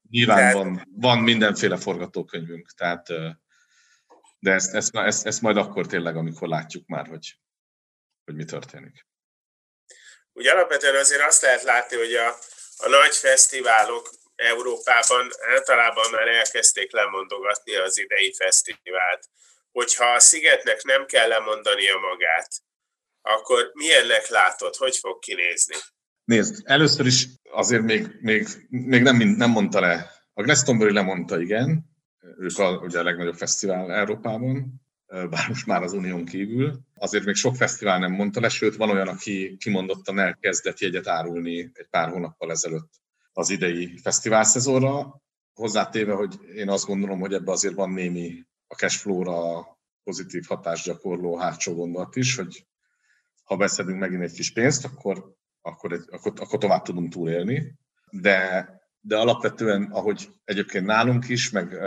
Nyilván 0.10 0.38
tehát... 0.38 0.54
van, 0.54 0.88
van 0.96 1.20
mindenféle 1.20 1.78
forgatókönyvünk, 1.78 2.72
tehát 2.72 3.08
de 4.40 4.52
ezt, 4.52 4.74
ezt, 4.74 4.96
ezt, 4.96 5.26
ezt 5.26 5.42
majd 5.42 5.58
akkor 5.58 5.88
tényleg, 5.88 6.16
amikor 6.16 6.48
látjuk 6.48 6.88
már, 6.88 7.08
hogy, 7.08 7.40
hogy 8.30 8.38
mi 8.38 8.46
történik. 8.46 9.06
Ugye 10.34 10.52
alapvetően 10.52 10.96
azért 10.96 11.28
azt 11.28 11.42
lehet 11.42 11.64
látni, 11.64 11.98
hogy 11.98 12.14
a, 12.14 12.28
a 12.78 12.90
nagy 12.90 13.16
fesztiválok 13.16 14.10
Európában 14.36 15.30
általában 15.54 16.12
már 16.12 16.28
elkezdték 16.28 16.92
lemondogatni 16.92 17.76
az 17.76 17.98
idei 17.98 18.34
fesztivált 18.38 19.30
hogyha 19.72 20.06
a 20.06 20.20
szigetnek 20.20 20.84
nem 20.84 21.06
kell 21.06 21.28
lemondania 21.28 21.98
magát, 21.98 22.50
akkor 23.22 23.72
milyennek 23.74 24.28
látod, 24.28 24.76
hogy 24.76 24.98
fog 24.98 25.20
kinézni? 25.20 25.76
Nézd, 26.24 26.62
először 26.64 27.06
is 27.06 27.28
azért 27.52 27.82
még, 27.82 28.08
még, 28.22 28.48
még 28.70 29.02
nem, 29.02 29.18
nem 29.18 29.50
mondta 29.50 29.80
le. 29.80 30.12
A 30.34 30.42
Glastonbury 30.42 30.94
lemondta, 30.94 31.40
igen. 31.42 31.86
Ők 32.38 32.58
a, 32.58 32.78
ugye 32.78 33.00
a 33.00 33.04
legnagyobb 33.04 33.36
fesztivál 33.36 33.92
Európában, 33.92 34.82
bár 35.10 35.48
most 35.48 35.66
már 35.66 35.84
az 35.84 35.94
Unión 35.94 36.26
kívül. 36.26 36.80
Azért 36.96 37.26
még 37.26 37.36
sok 37.36 37.56
fesztivál 37.56 38.00
nem 38.00 38.12
mondta 38.12 38.40
le, 38.40 38.50
sőt 38.50 38.76
van 38.76 38.90
olyan, 38.90 39.08
aki 39.08 39.58
kimondottan 39.58 40.20
elkezdett 40.20 40.80
jegyet 40.80 41.08
árulni 41.08 41.60
egy 41.74 41.88
pár 41.90 42.10
hónappal 42.10 42.52
ezelőtt 42.52 42.90
az 43.34 43.50
idei 43.50 43.98
fesztivál 43.98 44.44
szezonra. 44.44 45.22
Hozzátéve, 45.54 46.14
hogy 46.14 46.40
én 46.56 46.70
azt 46.70 46.86
gondolom, 46.86 47.20
hogy 47.20 47.34
ebbe 47.34 47.52
azért 47.52 47.76
van 47.76 47.92
némi 47.92 48.46
a 48.68 48.76
cashflow-ra 48.76 49.68
pozitív 50.04 50.44
hatást 50.48 50.86
gyakorló 50.86 51.38
hátsó 51.38 51.74
gondolat 51.74 52.16
is, 52.16 52.36
hogy 52.36 52.68
ha 53.44 53.56
beszedünk 53.56 54.00
megint 54.00 54.22
egy 54.22 54.32
kis 54.32 54.54
pénzt, 54.54 54.86
akkor, 54.86 55.36
akkor, 55.62 55.92
egy, 55.92 56.06
akkor, 56.10 56.34
akkor 56.36 56.60
tovább 56.60 56.82
tudunk 56.82 57.12
túlélni. 57.12 57.76
De, 58.12 58.70
de 59.00 59.18
alapvetően, 59.18 59.84
ahogy 59.92 60.30
egyébként 60.44 60.86
nálunk 60.86 61.30
is, 61.30 61.50
meg, 61.50 61.78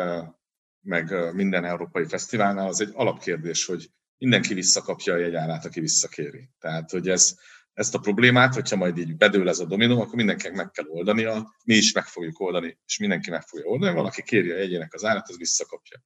meg 0.83 1.35
minden 1.35 1.65
európai 1.65 2.05
fesztiválnál, 2.05 2.69
az 2.69 2.81
egy 2.81 2.91
alapkérdés, 2.93 3.65
hogy 3.65 3.91
mindenki 4.19 4.55
visszakapja 4.55 5.15
a 5.15 5.19
jegyárát, 5.19 5.65
aki 5.65 5.81
visszakéri. 5.81 6.49
Tehát, 6.59 6.91
hogy 6.91 7.09
ez, 7.09 7.35
ezt 7.73 7.95
a 7.95 7.99
problémát, 7.99 8.55
hogyha 8.55 8.77
majd 8.77 8.99
így 8.99 9.17
bedől 9.17 9.49
ez 9.49 9.59
a 9.59 9.65
dominó, 9.65 10.01
akkor 10.01 10.15
mindenkinek 10.15 10.57
meg 10.57 10.71
kell 10.71 10.87
oldania, 10.87 11.55
mi 11.65 11.75
is 11.75 11.93
meg 11.93 12.05
fogjuk 12.05 12.41
oldani, 12.41 12.79
és 12.87 12.99
mindenki 12.99 13.31
meg 13.31 13.43
fogja 13.43 13.67
oldani, 13.67 13.95
valaki 13.95 14.23
kéri 14.23 14.51
a 14.51 14.57
jegyének 14.57 14.95
az 14.95 15.05
árat, 15.05 15.29
az 15.29 15.37
visszakapja. 15.37 16.03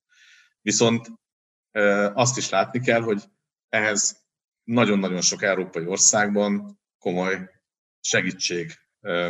Viszont 0.60 1.08
azt 2.12 2.36
is 2.36 2.48
látni 2.48 2.80
kell, 2.80 3.00
hogy 3.00 3.22
ehhez 3.68 4.24
nagyon-nagyon 4.64 5.20
sok 5.20 5.42
európai 5.42 5.86
országban 5.86 6.80
komoly 6.98 7.50
segítség, 8.00 8.72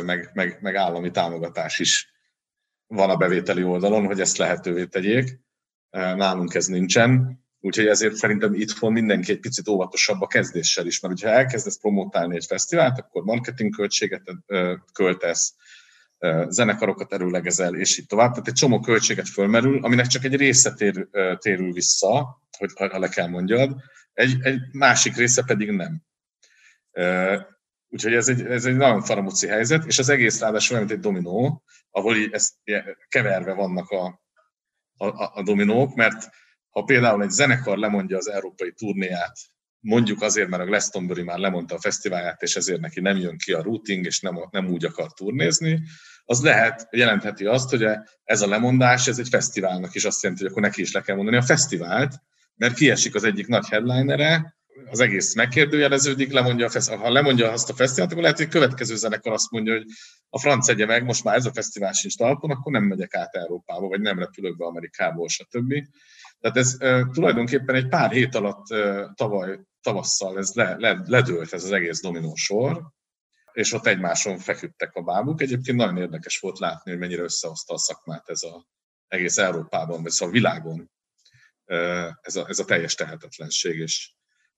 meg, 0.03 0.31
meg, 0.33 0.57
meg 0.61 0.75
állami 0.75 1.11
támogatás 1.11 1.79
is 1.79 2.16
van 2.87 3.09
a 3.09 3.17
bevételi 3.17 3.63
oldalon, 3.63 4.05
hogy 4.05 4.19
ezt 4.19 4.37
lehetővé 4.37 4.85
tegyék. 4.85 5.39
Nálunk 5.89 6.53
ez 6.53 6.65
nincsen, 6.65 7.43
úgyhogy 7.59 7.87
ezért 7.87 8.15
szerintem 8.15 8.53
itthon 8.53 8.91
mindenki 8.91 9.31
egy 9.31 9.39
picit 9.39 9.67
óvatosabb 9.67 10.21
a 10.21 10.27
kezdéssel 10.27 10.85
is, 10.85 10.99
mert 10.99 11.21
ha 11.21 11.29
elkezdesz 11.29 11.79
promotálni 11.79 12.35
egy 12.35 12.45
fesztivált, 12.45 12.99
akkor 12.99 13.23
marketing 13.23 13.75
költséget 13.75 14.21
költesz, 14.93 15.55
zenekarokat 16.47 17.13
erőlegezel, 17.13 17.75
és 17.75 17.97
így 17.97 18.05
tovább. 18.05 18.29
Tehát 18.29 18.47
egy 18.47 18.53
csomó 18.53 18.79
költséget 18.79 19.29
fölmerül, 19.29 19.83
aminek 19.83 20.07
csak 20.07 20.23
egy 20.23 20.35
része 20.35 20.73
tér, 20.73 21.07
térül 21.37 21.71
vissza, 21.71 22.41
hogy 22.57 22.71
ha 22.75 22.99
le 22.99 23.09
kell 23.09 23.27
mondjad, 23.27 23.75
egy, 24.13 24.37
egy 24.41 24.59
másik 24.71 25.15
része 25.15 25.43
pedig 25.43 25.71
nem. 25.71 26.01
Úgyhogy 27.97 28.13
ez 28.13 28.27
egy, 28.27 28.45
ez 28.45 28.65
egy 28.65 28.75
nagyon 28.75 29.01
faramúci 29.01 29.47
helyzet, 29.47 29.85
és 29.85 29.99
az 29.99 30.09
egész 30.09 30.39
ráadásul 30.39 30.75
olyan, 30.75 30.87
mint 30.87 30.97
egy 30.97 31.05
dominó, 31.05 31.63
ahol 31.91 32.15
így 32.15 32.31
ezt 32.31 32.53
keverve 33.07 33.53
vannak 33.53 33.89
a, 33.89 34.21
a, 34.97 35.07
a 35.33 35.43
dominók, 35.43 35.95
mert 35.95 36.29
ha 36.69 36.83
például 36.83 37.23
egy 37.23 37.29
zenekar 37.29 37.77
lemondja 37.77 38.17
az 38.17 38.29
európai 38.29 38.73
turnéját, 38.73 39.37
mondjuk 39.79 40.21
azért, 40.21 40.49
mert 40.49 40.63
a 40.63 40.65
Glastonbury 40.65 41.23
már 41.23 41.37
lemondta 41.37 41.75
a 41.75 41.79
fesztiválját, 41.79 42.41
és 42.41 42.55
ezért 42.55 42.79
neki 42.79 42.99
nem 42.99 43.17
jön 43.17 43.37
ki 43.37 43.53
a 43.53 43.61
routing, 43.61 44.05
és 44.05 44.19
nem, 44.19 44.47
nem 44.51 44.67
úgy 44.67 44.85
akar 44.85 45.13
turnézni, 45.13 45.81
az 46.25 46.41
lehet, 46.41 46.87
jelentheti 46.91 47.45
azt, 47.45 47.69
hogy 47.69 47.85
ez 48.23 48.41
a 48.41 48.47
lemondás, 48.47 49.07
ez 49.07 49.19
egy 49.19 49.29
fesztiválnak 49.29 49.95
is 49.95 50.05
azt 50.05 50.23
jelenti, 50.23 50.43
hogy 50.43 50.51
akkor 50.51 50.63
neki 50.63 50.81
is 50.81 50.91
le 50.91 51.01
kell 51.01 51.15
mondani 51.15 51.37
a 51.37 51.41
fesztivált, 51.41 52.15
mert 52.55 52.75
kiesik 52.75 53.15
az 53.15 53.23
egyik 53.23 53.47
nagy 53.47 53.67
headlinere, 53.67 54.56
az 54.85 54.99
egész 54.99 55.35
megkérdőjeleződik, 55.35 56.31
lemondja 56.31 56.65
a 56.65 56.69
fesztivál. 56.69 56.99
Ha 56.99 57.11
lemondja 57.11 57.51
azt 57.51 57.69
a 57.69 57.73
fesztivált, 57.73 58.11
akkor 58.11 58.23
lehet, 58.23 58.37
hogy 58.37 58.45
a 58.45 58.49
következő 58.49 58.95
zenekar 58.95 59.33
azt 59.33 59.51
mondja, 59.51 59.73
hogy 59.73 59.85
a 60.29 60.39
franc 60.39 60.67
egye 60.67 60.85
meg, 60.85 61.03
most 61.03 61.23
már 61.23 61.35
ez 61.35 61.45
a 61.45 61.53
fesztivál 61.53 61.91
sincs 61.91 62.17
talpon, 62.17 62.51
akkor 62.51 62.71
nem 62.71 62.83
megyek 62.83 63.15
át 63.15 63.35
Európába, 63.35 63.87
vagy 63.87 64.01
nem 64.01 64.19
repülök 64.19 64.57
be 64.57 64.65
Amerikából, 64.65 65.27
stb. 65.27 65.73
Tehát 66.39 66.57
ez 66.57 66.75
e, 66.79 67.05
tulajdonképpen 67.13 67.75
egy 67.75 67.87
pár 67.87 68.11
hét 68.11 68.35
alatt 68.35 68.71
e, 68.71 69.11
tavaly, 69.15 69.59
tavasszal 69.81 70.37
ez 70.37 70.53
le, 70.53 70.75
le, 70.77 71.01
ledőlt 71.05 71.53
ez 71.53 71.63
az 71.63 71.71
egész 71.71 72.01
dominó 72.01 72.35
sor, 72.35 72.81
és 73.51 73.73
ott 73.73 73.85
egymáson 73.85 74.37
feküdtek 74.37 74.95
a 74.95 75.01
bábuk. 75.01 75.41
Egyébként 75.41 75.77
nagyon 75.77 75.97
érdekes 75.97 76.39
volt 76.39 76.59
látni, 76.59 76.91
hogy 76.91 76.99
mennyire 76.99 77.21
összehozta 77.21 77.73
a 77.73 77.77
szakmát 77.77 78.29
ez 78.29 78.43
a 78.43 78.67
egész 79.07 79.37
Európában, 79.37 80.01
vagy 80.01 80.11
szóval 80.11 80.33
a 80.33 80.37
világon 80.37 80.91
ez 82.21 82.35
a, 82.35 82.45
ez 82.47 82.59
a 82.59 82.65
teljes 82.65 82.95
tehetetlenség, 82.95 83.79
és, 83.79 84.16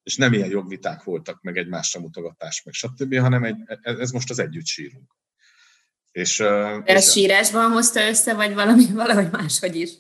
és 0.09 0.15
nem 0.15 0.33
ilyen 0.33 0.49
jogviták 0.49 1.03
voltak, 1.03 1.41
meg 1.41 1.57
egymásra 1.57 1.99
mutogatás, 1.99 2.63
meg 2.63 2.73
stb., 2.73 3.17
hanem 3.17 3.43
egy, 3.43 3.57
ez 3.81 4.11
most 4.11 4.29
az 4.29 4.39
együtt 4.39 4.65
sírunk. 4.65 5.15
És, 6.11 6.39
ez 6.83 7.05
és, 7.05 7.11
sírásban 7.11 7.71
hozta 7.71 8.07
össze, 8.07 8.33
vagy 8.33 8.53
valami, 8.53 8.85
valahogy 9.03 9.31
máshogy 9.31 9.75
is? 9.75 9.91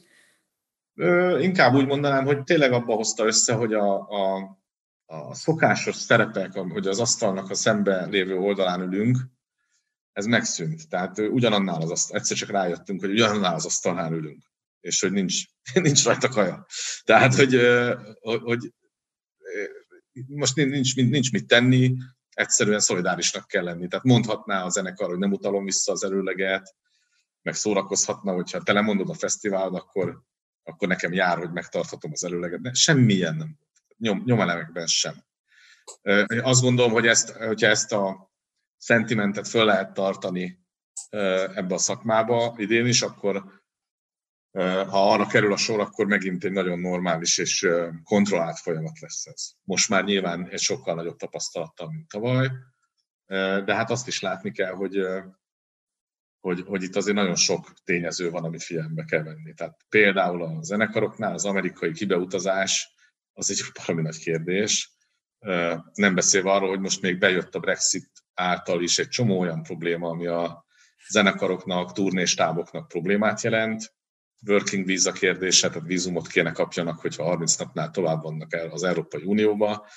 Inkább 1.39 1.73
úgy 1.73 1.85
mondanám, 1.85 2.25
hogy 2.25 2.43
tényleg 2.43 2.71
abba 2.71 2.95
hozta 2.95 3.25
össze, 3.25 3.53
hogy 3.53 3.73
a, 3.73 4.09
a, 4.09 4.57
a 5.05 5.33
szokásos 5.33 5.95
szerepek, 5.95 6.53
hogy 6.53 6.87
az 6.87 6.99
asztalnak 6.99 7.49
a 7.49 7.55
szembe 7.55 8.05
lévő 8.05 8.37
oldalán 8.37 8.81
ülünk, 8.81 9.17
ez 10.11 10.25
megszűnt. 10.25 10.89
Tehát 10.89 11.17
ugyanannál 11.17 11.81
az 11.81 11.91
asztal, 11.91 12.17
egyszer 12.17 12.37
csak 12.37 12.49
rájöttünk, 12.49 12.99
hogy 13.01 13.11
ugyanannál 13.11 13.55
az 13.55 13.65
asztalnál 13.65 14.13
ülünk, 14.13 14.43
és 14.79 15.01
hogy 15.01 15.11
nincs, 15.11 15.43
nincs 15.73 16.03
rajta 16.03 16.29
kaja. 16.29 16.65
Tehát, 17.03 17.35
hogy, 17.35 17.59
hogy 18.21 18.73
most 20.27 20.55
nincs, 20.55 20.95
nincs 20.95 21.31
mit 21.31 21.47
tenni, 21.47 21.95
egyszerűen 22.29 22.79
szolidárisnak 22.79 23.47
kell 23.47 23.63
lenni. 23.63 23.87
Tehát 23.87 24.05
mondhatná 24.05 24.63
a 24.63 24.69
zenekar, 24.69 25.09
hogy 25.09 25.17
nem 25.17 25.31
utalom 25.31 25.63
vissza 25.63 25.91
az 25.91 26.03
előleget, 26.03 26.75
meg 27.41 27.53
szórakozhatna, 27.53 28.33
hogyha 28.33 28.63
te 28.63 28.73
lemondod 28.73 29.09
a 29.09 29.13
fesztiválod, 29.13 29.75
akkor, 29.75 30.21
akkor 30.63 30.87
nekem 30.87 31.13
jár, 31.13 31.37
hogy 31.37 31.51
megtarthatom 31.51 32.11
az 32.13 32.23
előleget. 32.23 32.61
De 32.61 32.73
semmilyen 32.73 33.35
nem 33.35 33.57
nyom, 33.97 34.21
nyomelemekben 34.25 34.85
sem. 34.85 35.23
Azt 36.41 36.61
gondolom, 36.61 36.91
hogy 36.91 37.07
ezt, 37.07 37.29
hogyha 37.29 37.67
ezt 37.67 37.91
a 37.91 38.31
szentimentet 38.77 39.47
föl 39.47 39.65
lehet 39.65 39.93
tartani 39.93 40.59
ebbe 41.09 41.73
a 41.73 41.77
szakmába 41.77 42.55
idén 42.57 42.85
is, 42.85 43.01
akkor 43.01 43.58
ha 44.63 45.11
arra 45.11 45.27
kerül 45.27 45.53
a 45.53 45.57
sor, 45.57 45.79
akkor 45.79 46.05
megint 46.05 46.43
egy 46.43 46.51
nagyon 46.51 46.79
normális 46.79 47.37
és 47.37 47.67
kontrollált 48.03 48.59
folyamat 48.59 48.99
lesz 48.99 49.25
ez. 49.25 49.51
Most 49.63 49.89
már 49.89 50.03
nyilván 50.03 50.47
egy 50.49 50.59
sokkal 50.59 50.95
nagyobb 50.95 51.17
tapasztalattal, 51.17 51.87
mint 51.91 52.07
tavaly, 52.07 52.49
de 53.65 53.75
hát 53.75 53.89
azt 53.89 54.07
is 54.07 54.21
látni 54.21 54.51
kell, 54.51 54.73
hogy, 54.73 55.05
hogy, 56.39 56.63
hogy 56.65 56.83
itt 56.83 56.95
azért 56.95 57.15
nagyon 57.15 57.35
sok 57.35 57.73
tényező 57.83 58.29
van, 58.29 58.43
amit 58.43 58.63
figyelembe 58.63 59.03
kell 59.03 59.23
venni. 59.23 59.53
Tehát 59.53 59.77
például 59.89 60.43
a 60.43 60.61
zenekaroknál 60.61 61.33
az 61.33 61.45
amerikai 61.45 61.91
kibeutazás 61.91 62.93
az 63.33 63.51
egy 63.51 63.61
valami 63.85 64.01
nagy 64.01 64.17
kérdés. 64.17 64.93
Nem 65.93 66.15
beszélve 66.15 66.51
arról, 66.51 66.69
hogy 66.69 66.79
most 66.79 67.01
még 67.01 67.17
bejött 67.17 67.55
a 67.55 67.59
Brexit 67.59 68.09
által 68.33 68.83
is 68.83 68.99
egy 68.99 69.07
csomó 69.07 69.39
olyan 69.39 69.63
probléma, 69.63 70.09
ami 70.09 70.27
a 70.27 70.65
zenekaroknak, 71.09 71.91
turnéstáboknak 71.91 72.87
problémát 72.87 73.41
jelent. 73.41 73.97
Working 74.47 74.85
visa 74.85 75.11
kérdése, 75.11 75.69
tehát 75.69 75.87
vízumot 75.87 76.27
kéne 76.27 76.51
kapjanak, 76.51 76.99
hogyha 76.99 77.23
30 77.23 77.55
napnál 77.55 77.91
tovább 77.91 78.21
vannak 78.21 78.53
el 78.53 78.69
az 78.69 78.83
Európai 78.83 79.23
Unióba. 79.23 79.87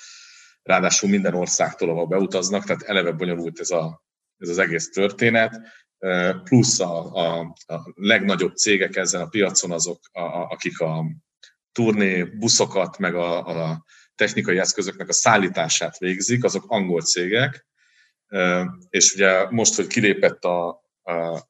Ráadásul 0.61 1.09
minden 1.09 1.33
országtól, 1.33 1.89
ahol 1.89 2.07
beutaznak, 2.07 2.63
tehát 2.63 2.81
eleve 2.81 3.11
bonyolult 3.11 3.59
ez, 3.59 3.69
a, 3.69 4.03
ez 4.37 4.49
az 4.49 4.57
egész 4.57 4.89
történet 4.89 5.61
plusz 6.43 6.79
a, 6.79 7.13
a, 7.13 7.39
a 7.65 7.91
legnagyobb 7.95 8.55
cégek 8.55 8.95
ezen 8.95 9.21
a 9.21 9.27
piacon 9.27 9.71
azok, 9.71 9.99
a, 10.11 10.19
a, 10.19 10.47
akik 10.49 10.79
a 10.79 11.05
turné 11.71 12.23
buszokat, 12.23 12.97
meg 12.97 13.15
a, 13.15 13.45
a 13.45 13.85
technikai 14.15 14.57
eszközöknek 14.57 15.09
a 15.09 15.13
szállítását 15.13 15.97
végzik, 15.97 16.43
azok 16.43 16.63
angol 16.67 17.01
cégek, 17.01 17.67
és 18.89 19.13
ugye 19.13 19.49
most, 19.49 19.75
hogy 19.75 19.87
kilépett 19.87 20.43
a, 20.43 20.67
a 21.03 21.43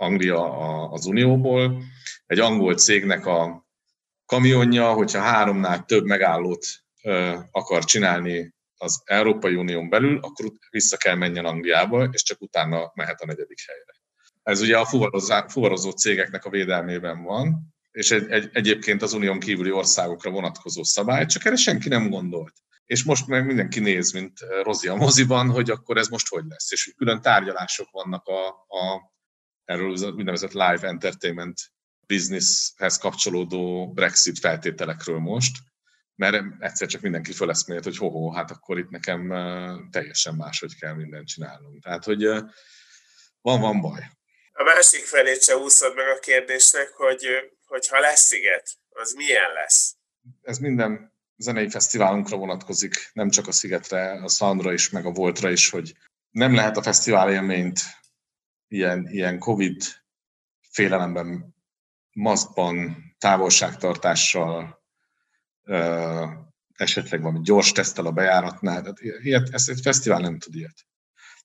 Anglia 0.00 0.88
az 0.90 1.06
Unióból, 1.06 1.82
egy 2.26 2.38
angol 2.38 2.74
cégnek 2.74 3.26
a 3.26 3.66
kamionja, 4.26 4.92
hogyha 4.92 5.20
háromnál 5.20 5.84
több 5.84 6.04
megállót 6.04 6.66
akar 7.50 7.84
csinálni 7.84 8.54
az 8.76 9.02
Európai 9.04 9.54
Unión 9.54 9.88
belül, 9.88 10.18
akkor 10.22 10.52
vissza 10.70 10.96
kell 10.96 11.14
menjen 11.14 11.44
Angliába, 11.44 12.04
és 12.12 12.22
csak 12.22 12.40
utána 12.40 12.92
mehet 12.94 13.20
a 13.20 13.26
negyedik 13.26 13.58
helyre. 13.66 13.98
Ez 14.42 14.60
ugye 14.60 14.78
a 14.78 15.48
fuvarozó 15.48 15.90
cégeknek 15.90 16.44
a 16.44 16.50
védelmében 16.50 17.22
van, 17.22 17.74
és 17.90 18.10
egy, 18.10 18.30
egy, 18.30 18.48
egyébként 18.52 19.02
az 19.02 19.12
unión 19.12 19.38
kívüli 19.38 19.70
országokra 19.70 20.30
vonatkozó 20.30 20.82
szabály, 20.82 21.26
csak 21.26 21.44
erre 21.44 21.56
senki 21.56 21.88
nem 21.88 22.10
gondolt. 22.10 22.54
És 22.86 23.04
most 23.04 23.26
meg 23.26 23.46
mindenki 23.46 23.80
néz, 23.80 24.12
mint 24.12 24.38
Rozi 24.62 24.88
a 24.88 24.94
moziban, 24.94 25.50
hogy 25.50 25.70
akkor 25.70 25.96
ez 25.96 26.08
most 26.08 26.28
hogy 26.28 26.44
lesz. 26.48 26.72
És 26.72 26.94
külön 26.96 27.20
tárgyalások 27.20 27.90
vannak 27.90 28.26
a, 28.26 28.48
a 28.48 29.10
erről 29.70 29.92
az 29.92 30.02
úgynevezett 30.02 30.52
live 30.52 30.88
entertainment 30.88 31.58
businesshez 32.06 32.98
kapcsolódó 32.98 33.92
Brexit 33.92 34.38
feltételekről 34.38 35.18
most, 35.18 35.56
mert 36.14 36.44
egyszer 36.58 36.88
csak 36.88 37.00
mindenki 37.00 37.32
föleszmélt, 37.32 37.84
hogy 37.84 37.96
hoho, 37.96 38.30
hát 38.30 38.50
akkor 38.50 38.78
itt 38.78 38.90
nekem 38.90 39.28
teljesen 39.90 40.34
máshogy 40.34 40.78
kell 40.78 40.94
mindent 40.94 41.26
csinálnom. 41.26 41.80
Tehát, 41.80 42.04
hogy 42.04 42.22
van, 43.40 43.60
van 43.60 43.80
baj. 43.80 44.00
A 44.52 44.62
másik 44.62 45.04
felét 45.04 45.42
se 45.42 45.56
úszod 45.56 45.94
meg 45.94 46.08
a 46.08 46.18
kérdésnek, 46.18 46.88
hogy 46.88 47.26
hogy 47.64 47.88
ha 47.88 48.00
lesz 48.00 48.26
sziget, 48.26 48.70
az 48.88 49.12
milyen 49.12 49.52
lesz? 49.52 49.96
Ez 50.42 50.58
minden 50.58 51.14
zenei 51.36 51.68
fesztiválunkra 51.68 52.36
vonatkozik, 52.36 53.10
nem 53.12 53.30
csak 53.30 53.46
a 53.46 53.52
szigetre, 53.52 54.12
a 54.12 54.28
Soundra 54.28 54.72
is, 54.72 54.90
meg 54.90 55.06
a 55.06 55.10
Voltra 55.10 55.50
is, 55.50 55.70
hogy 55.70 55.92
nem 56.30 56.54
lehet 56.54 56.76
a 56.76 56.82
fesztivál 56.82 57.30
élményt 57.32 57.80
ilyen, 58.70 59.08
ilyen 59.08 59.38
Covid 59.38 59.82
félelemben, 60.60 61.54
maszkban, 62.12 62.96
távolságtartással, 63.18 64.82
esetleg 66.72 67.20
valami 67.20 67.40
gyors 67.42 67.72
tesztel 67.72 68.06
a 68.06 68.12
bejáratnál. 68.12 68.80
Tehát 68.80 69.00
ilyet, 69.00 69.48
ezt 69.48 69.68
egy 69.68 69.80
fesztivál 69.80 70.20
nem 70.20 70.38
tud 70.38 70.54
ilyet. 70.54 70.86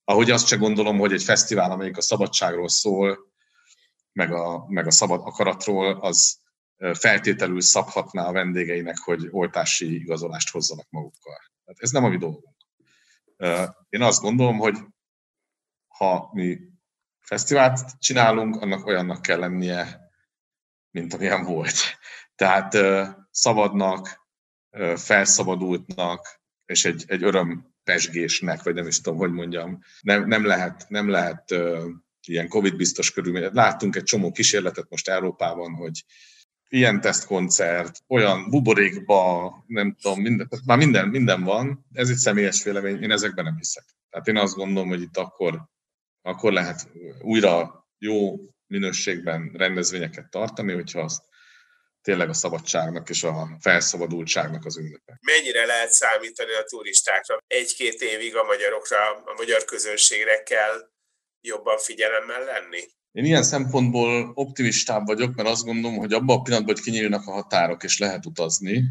Ahogy 0.04 0.32
azt 0.32 0.48
se 0.48 0.56
gondolom, 0.56 0.98
hogy 0.98 1.14
egy 1.14 1.24
fesztivál, 1.24 1.72
amelyik 1.72 1.98
a 1.98 2.02
szabadságról 2.02 2.70
szól, 2.70 3.34
meg 4.12 4.34
a, 4.34 4.66
meg 4.68 4.88
a 4.88 4.92
szabad 4.92 5.22
akaratról, 5.24 6.00
az 6.00 6.40
feltételül 6.94 7.62
szabhatná 7.62 8.28
a 8.28 8.32
vendégeinek, 8.32 8.98
hogy 8.98 9.28
oltási 9.32 9.96
igazolást 10.02 10.52
hozzanak 10.52 10.88
magukkal. 10.90 11.38
Tehát 11.64 11.82
ez 11.82 11.92
nem 11.92 12.04
a 12.04 12.10
mi 12.10 12.18
dolgunk. 12.18 12.56
Én 13.90 14.02
azt 14.02 14.22
gondolom, 14.22 14.58
hogy 14.58 14.78
ha 15.88 16.30
mi 16.34 16.60
fesztivált 17.26 18.00
csinálunk, 18.00 18.62
annak 18.62 18.86
olyannak 18.86 19.22
kell 19.22 19.40
lennie, 19.40 20.00
mint 20.92 21.14
amilyen 21.14 21.44
volt. 21.44 21.76
Tehát 22.36 22.78
szabadnak, 23.32 24.28
felszabadultnak, 24.96 26.40
és 26.66 26.86
egy, 26.86 27.04
egy 27.08 27.24
öröm 27.24 27.74
pesgésnek, 27.84 28.64
vagy 28.64 28.74
nem 28.74 28.88
is 28.88 29.02
tudom, 29.02 29.20
hogy 29.20 29.32
mondjam. 29.32 29.80
Nem, 30.02 30.28
nem 30.28 30.46
lehet, 30.46 30.86
nem 30.90 31.10
lehet 31.10 31.56
ilyen 32.28 32.48
Covid-biztos 32.48 33.12
körülmények. 33.12 33.54
Láttunk 33.54 33.96
egy 33.96 34.04
csomó 34.04 34.32
kísérletet 34.32 34.90
most 34.90 35.08
Európában, 35.08 35.74
hogy 35.74 36.04
ilyen 36.70 37.02
tesztkoncert, 37.02 38.04
olyan 38.08 38.50
buborékba, 38.50 39.54
nem 39.68 39.96
tudom, 40.02 40.22
minden, 40.22 40.50
már 40.66 40.78
minden, 40.78 41.08
minden 41.08 41.44
van, 41.44 41.86
ez 41.94 42.10
egy 42.10 42.16
személyes 42.16 42.64
vélemény, 42.64 43.02
én 43.02 43.12
ezekben 43.12 43.46
nem 43.46 43.58
hiszek. 43.58 43.86
Tehát 44.10 44.28
én 44.28 44.38
azt 44.38 44.56
gondolom, 44.56 44.90
hogy 44.90 45.02
itt 45.02 45.18
akkor, 45.18 45.70
akkor 46.26 46.52
lehet 46.52 46.90
újra 47.22 47.86
jó 47.98 48.36
minőségben 48.68 49.52
rendezvényeket 49.54 50.30
tartani, 50.30 50.74
hogyha 50.74 51.02
azt 51.02 51.24
tényleg 52.02 52.30
a 52.30 52.34
szabadságnak 52.34 53.10
és 53.10 53.24
a 53.24 53.58
felszabadultságnak 53.60 54.66
az 54.66 54.78
ünnepe. 54.78 55.20
Mennyire 55.22 55.66
lehet 55.66 55.92
számítani 55.92 56.54
a 56.54 56.64
turistákra? 56.64 57.38
Egy-két 57.48 58.02
évig 58.02 58.36
a 58.36 58.44
magyarokra, 58.44 59.12
a 59.12 59.34
magyar 59.38 59.66
közönségre 59.66 60.44
kell 60.44 60.90
jobban 61.42 61.78
figyelemmel 61.78 62.44
lenni? 62.44 62.82
Én 63.12 63.26
ilyen 63.26 63.44
szempontból 63.44 64.32
optimistább 64.34 65.06
vagyok, 65.06 65.36
mert 65.36 65.50
azt 65.50 65.64
gondolom, 65.64 65.98
hogy 65.98 66.14
abban 66.14 66.38
a 66.38 66.42
pillanatban, 66.42 66.76
hogy 66.76 66.84
kinyílnak 66.84 67.28
a 67.28 67.32
határok 67.32 67.84
és 67.84 68.00
lehet 68.00 68.26
utazni, 68.26 68.84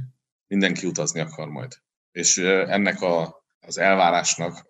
mindenki 0.46 0.86
utazni 0.86 1.20
akar 1.20 1.48
majd. 1.48 1.72
És 2.12 2.36
ennek 2.36 3.00
a, 3.00 3.44
az 3.60 3.78
elvárásnak, 3.78 4.66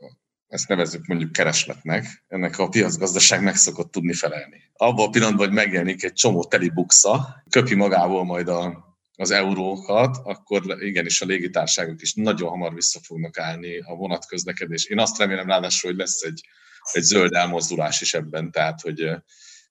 ezt 0.48 0.68
nevezzük 0.68 1.06
mondjuk 1.06 1.32
keresletnek, 1.32 2.24
ennek 2.28 2.58
a 2.58 2.68
piacgazdaság 2.68 3.42
meg 3.42 3.56
szokott 3.56 3.90
tudni 3.90 4.12
felelni. 4.12 4.62
Abban 4.72 5.06
a 5.06 5.10
pillanatban, 5.10 5.46
hogy 5.46 5.54
megjelenik 5.54 6.04
egy 6.04 6.12
csomó 6.12 6.44
teli 6.44 6.68
buksa, 6.68 7.42
köpi 7.50 7.74
magából 7.74 8.24
majd 8.24 8.48
a, 8.48 8.84
az 9.16 9.30
eurókat, 9.30 10.16
akkor 10.24 10.82
igenis 10.82 11.20
a 11.20 11.26
légitárságok 11.26 12.02
is 12.02 12.14
nagyon 12.14 12.48
hamar 12.48 12.74
vissza 12.74 13.00
fognak 13.02 13.38
állni 13.38 13.78
a 13.78 13.94
vonatközlekedés. 13.94 14.84
Én 14.84 14.98
azt 14.98 15.18
remélem 15.18 15.46
ráadásul, 15.46 15.90
hogy 15.90 15.98
lesz 15.98 16.22
egy, 16.22 16.40
egy 16.92 17.02
zöld 17.02 17.32
elmozdulás 17.32 18.00
is 18.00 18.14
ebben, 18.14 18.50
tehát 18.50 18.80
hogy 18.80 19.10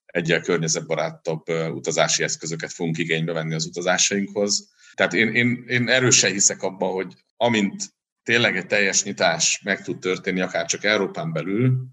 egyel 0.05 0.41
környezetbarátabb 0.41 1.49
utazási 1.49 2.23
eszközöket 2.23 2.73
fogunk 2.73 2.97
igénybe 2.97 3.33
venni 3.33 3.53
az 3.53 3.65
utazásainkhoz. 3.65 4.69
Tehát 4.93 5.13
én, 5.13 5.35
én, 5.35 5.63
én 5.67 5.89
erősen 5.89 6.31
hiszek 6.31 6.61
abban, 6.61 6.91
hogy 6.91 7.13
amint 7.37 7.93
tényleg 8.23 8.57
egy 8.57 8.67
teljes 8.67 9.03
nyitás 9.03 9.61
meg 9.63 9.81
tud 9.81 9.99
történni, 9.99 10.41
akár 10.41 10.65
csak 10.65 10.83
Európán 10.83 11.31
belül, 11.31 11.87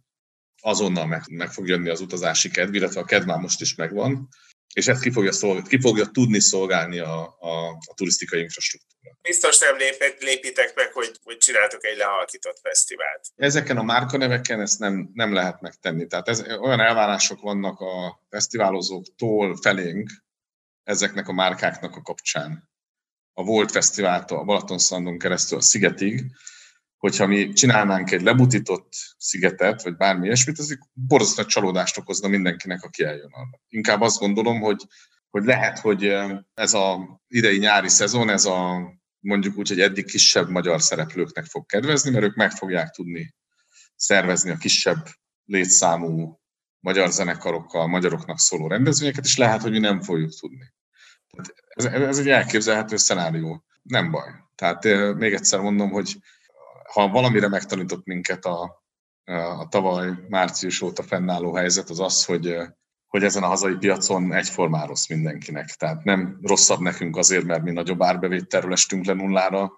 azonnal 0.63 1.07
meg, 1.07 1.23
meg 1.31 1.53
fog 1.53 1.69
jönni 1.69 1.89
az 1.89 2.01
utazási 2.01 2.51
kedv, 2.51 2.75
illetve 2.75 3.01
a 3.01 3.05
kedv 3.05 3.27
már 3.27 3.39
most 3.39 3.61
is 3.61 3.75
megvan, 3.75 4.29
és 4.75 4.89
ezt 4.89 5.03
ki 5.03 5.11
fogja, 5.11 5.33
szolgálni, 5.33 5.69
ki 5.69 5.81
fogja 5.81 6.07
tudni 6.07 6.41
szolgálni 6.41 6.99
a, 6.99 7.37
a, 7.39 7.69
a 7.69 7.95
turisztikai 7.95 8.41
infrastruktúra. 8.41 9.17
Biztos 9.23 9.59
nem 9.59 9.77
lép, 9.77 10.17
lépitek 10.19 10.75
meg, 10.75 10.93
hogy, 10.93 11.11
hogy 11.23 11.37
csináltok 11.37 11.85
egy 11.85 11.97
lehalkított 11.97 12.59
fesztivált. 12.63 13.27
Ezeken 13.35 13.77
a 13.77 13.83
márkaneveken 13.83 14.61
ezt 14.61 14.79
nem, 14.79 15.11
nem 15.13 15.33
lehet 15.33 15.61
megtenni. 15.61 16.07
Tehát 16.07 16.29
ez, 16.29 16.41
olyan 16.41 16.81
elvárások 16.81 17.41
vannak 17.41 17.81
a 17.81 18.23
fesztiválozóktól 18.29 19.57
felénk 19.63 20.11
ezeknek 20.83 21.29
a 21.29 21.33
márkáknak 21.33 21.97
a 21.97 22.03
kapcsán. 22.03 22.70
A 23.33 23.45
Volt 23.45 23.71
Fesztiváltól, 23.71 24.39
a 24.39 24.45
Balatonszandon 24.45 25.19
keresztül 25.19 25.59
a 25.59 25.61
Szigetig, 25.61 26.25
hogyha 26.97 27.27
mi 27.27 27.53
csinálnánk 27.53 28.11
egy 28.11 28.23
lebutított 28.23 28.93
szigetet, 29.19 29.83
vagy 29.83 29.97
bármi 29.97 30.25
ilyesmit, 30.25 30.59
az 30.59 30.71
egy 30.71 30.79
borzasztó 30.93 31.45
csalódást 31.45 31.99
okozna 31.99 32.29
mindenkinek, 32.29 32.83
aki 32.83 33.03
eljön 33.03 33.31
arra. 33.33 33.61
Inkább 33.69 34.01
azt 34.01 34.19
gondolom, 34.19 34.61
hogy, 34.61 34.87
hogy 35.31 35.45
lehet, 35.45 35.79
hogy 35.79 36.05
ez 36.55 36.75
a 36.75 37.21
idei 37.29 37.59
nyári 37.59 37.89
szezon, 37.89 38.29
ez 38.29 38.45
a 38.45 38.89
mondjuk 39.21 39.57
úgy, 39.57 39.69
hogy 39.69 39.81
eddig 39.81 40.05
kisebb 40.05 40.49
magyar 40.49 40.83
szereplőknek 40.83 41.45
fog 41.45 41.67
kedvezni, 41.67 42.11
mert 42.11 42.25
ők 42.25 42.35
meg 42.35 42.51
fogják 42.51 42.91
tudni 42.91 43.35
szervezni 43.97 44.51
a 44.51 44.57
kisebb 44.57 45.07
létszámú 45.45 46.41
magyar 46.81 47.11
zenekarokkal, 47.11 47.87
magyaroknak 47.87 48.39
szóló 48.39 48.67
rendezvényeket, 48.67 49.25
és 49.25 49.37
lehet, 49.37 49.63
hogy 49.63 49.71
mi 49.71 49.79
nem 49.79 50.01
fogjuk 50.03 50.39
tudni. 50.39 50.73
Ez, 51.69 51.85
ez 51.85 52.19
egy 52.19 52.29
elképzelhető 52.29 52.97
szenárió. 52.97 53.65
Nem 53.83 54.11
baj. 54.11 54.31
Tehát 54.55 54.85
még 55.15 55.33
egyszer 55.33 55.61
mondom, 55.61 55.91
hogy 55.91 56.17
ha 56.93 57.09
valamire 57.09 57.49
megtanított 57.49 58.05
minket 58.05 58.45
a, 58.45 58.85
a 59.59 59.69
tavaly 59.69 60.11
március 60.29 60.81
óta 60.81 61.03
fennálló 61.03 61.55
helyzet, 61.55 61.91
az 61.91 62.01
az, 62.01 62.25
hogy, 62.25 62.57
hogy 63.07 63.25
ezen 63.25 63.43
a 63.43 63.47
hazai 63.47 63.75
piacon 63.75 64.33
egyformán 64.33 64.87
rossz 64.87 65.09
mindenkinek. 65.09 65.67
Tehát 65.67 66.05
nem 66.05 66.39
rosszabb 66.43 66.81
nekünk 66.81 67.17
azért, 67.17 67.45
mert 67.45 67.63
mi 67.63 67.71
nagyobb 67.71 68.03
árbevételről 68.03 68.73
estünk 68.73 69.05
le 69.05 69.13
nullára, 69.13 69.73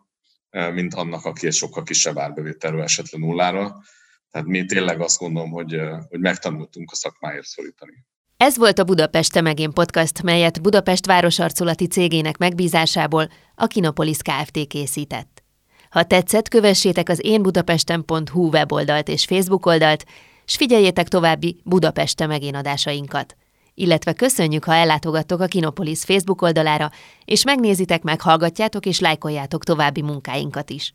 mint 0.51 0.95
annak, 0.95 1.25
aki 1.25 1.47
egy 1.47 1.53
sokkal 1.53 1.83
kisebb 1.83 2.19
árbevételről 2.19 2.83
esett 2.83 3.11
le 3.11 3.19
nullára. 3.19 3.83
Tehát 4.31 4.47
mi 4.47 4.65
tényleg 4.65 5.01
azt 5.01 5.19
gondolom, 5.19 5.51
hogy, 5.51 5.81
hogy 6.09 6.21
megtanultunk 6.21 6.91
a 6.91 6.95
szakmáért 6.95 7.47
szorítani. 7.47 8.07
Ez 8.43 8.57
volt 8.57 8.79
a 8.79 8.85
Budapest 8.85 9.33
Temegén 9.33 9.73
podcast, 9.73 10.23
melyet 10.23 10.63
Budapest 10.63 11.07
városarculati 11.07 11.87
cégének 11.87 12.39
megbízásából 12.39 13.29
a 13.55 13.67
Kinopolis 13.67 14.17
Kft. 14.17 14.67
készített. 14.67 15.43
Ha 15.91 16.03
tetszett, 16.03 16.49
kövessétek 16.49 17.09
az 17.09 17.21
énbudapesten.hu 17.25 18.49
weboldalt 18.49 19.09
és 19.09 19.25
Facebook 19.25 19.67
oldalt, 19.67 20.05
s 20.45 20.57
figyeljétek 20.57 21.09
további 21.09 21.61
Budapeste 21.65 22.27
megénadásainkat. 22.27 23.37
Illetve 23.75 24.13
köszönjük, 24.13 24.65
ha 24.65 24.75
ellátogattok 24.75 25.41
a 25.41 25.47
Kinopolis 25.47 26.05
Facebook 26.05 26.43
oldalára, 26.43 26.91
és 27.25 27.45
megnézitek, 27.45 28.03
meghallgatjátok 28.03 28.87
és 28.87 29.01
lájkoljátok 29.01 29.65
további 29.65 30.03
munkáinkat 30.03 30.71
is. 30.71 30.95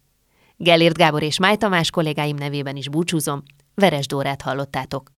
Gellért 0.57 0.97
Gábor 0.97 1.23
és 1.23 1.39
Máj 1.39 1.55
Tamás 1.55 1.89
kollégáim 1.89 2.35
nevében 2.35 2.75
is 2.75 2.89
búcsúzom, 2.89 3.43
Veres 3.75 4.07
Dórát 4.07 4.41
hallottátok. 4.41 5.15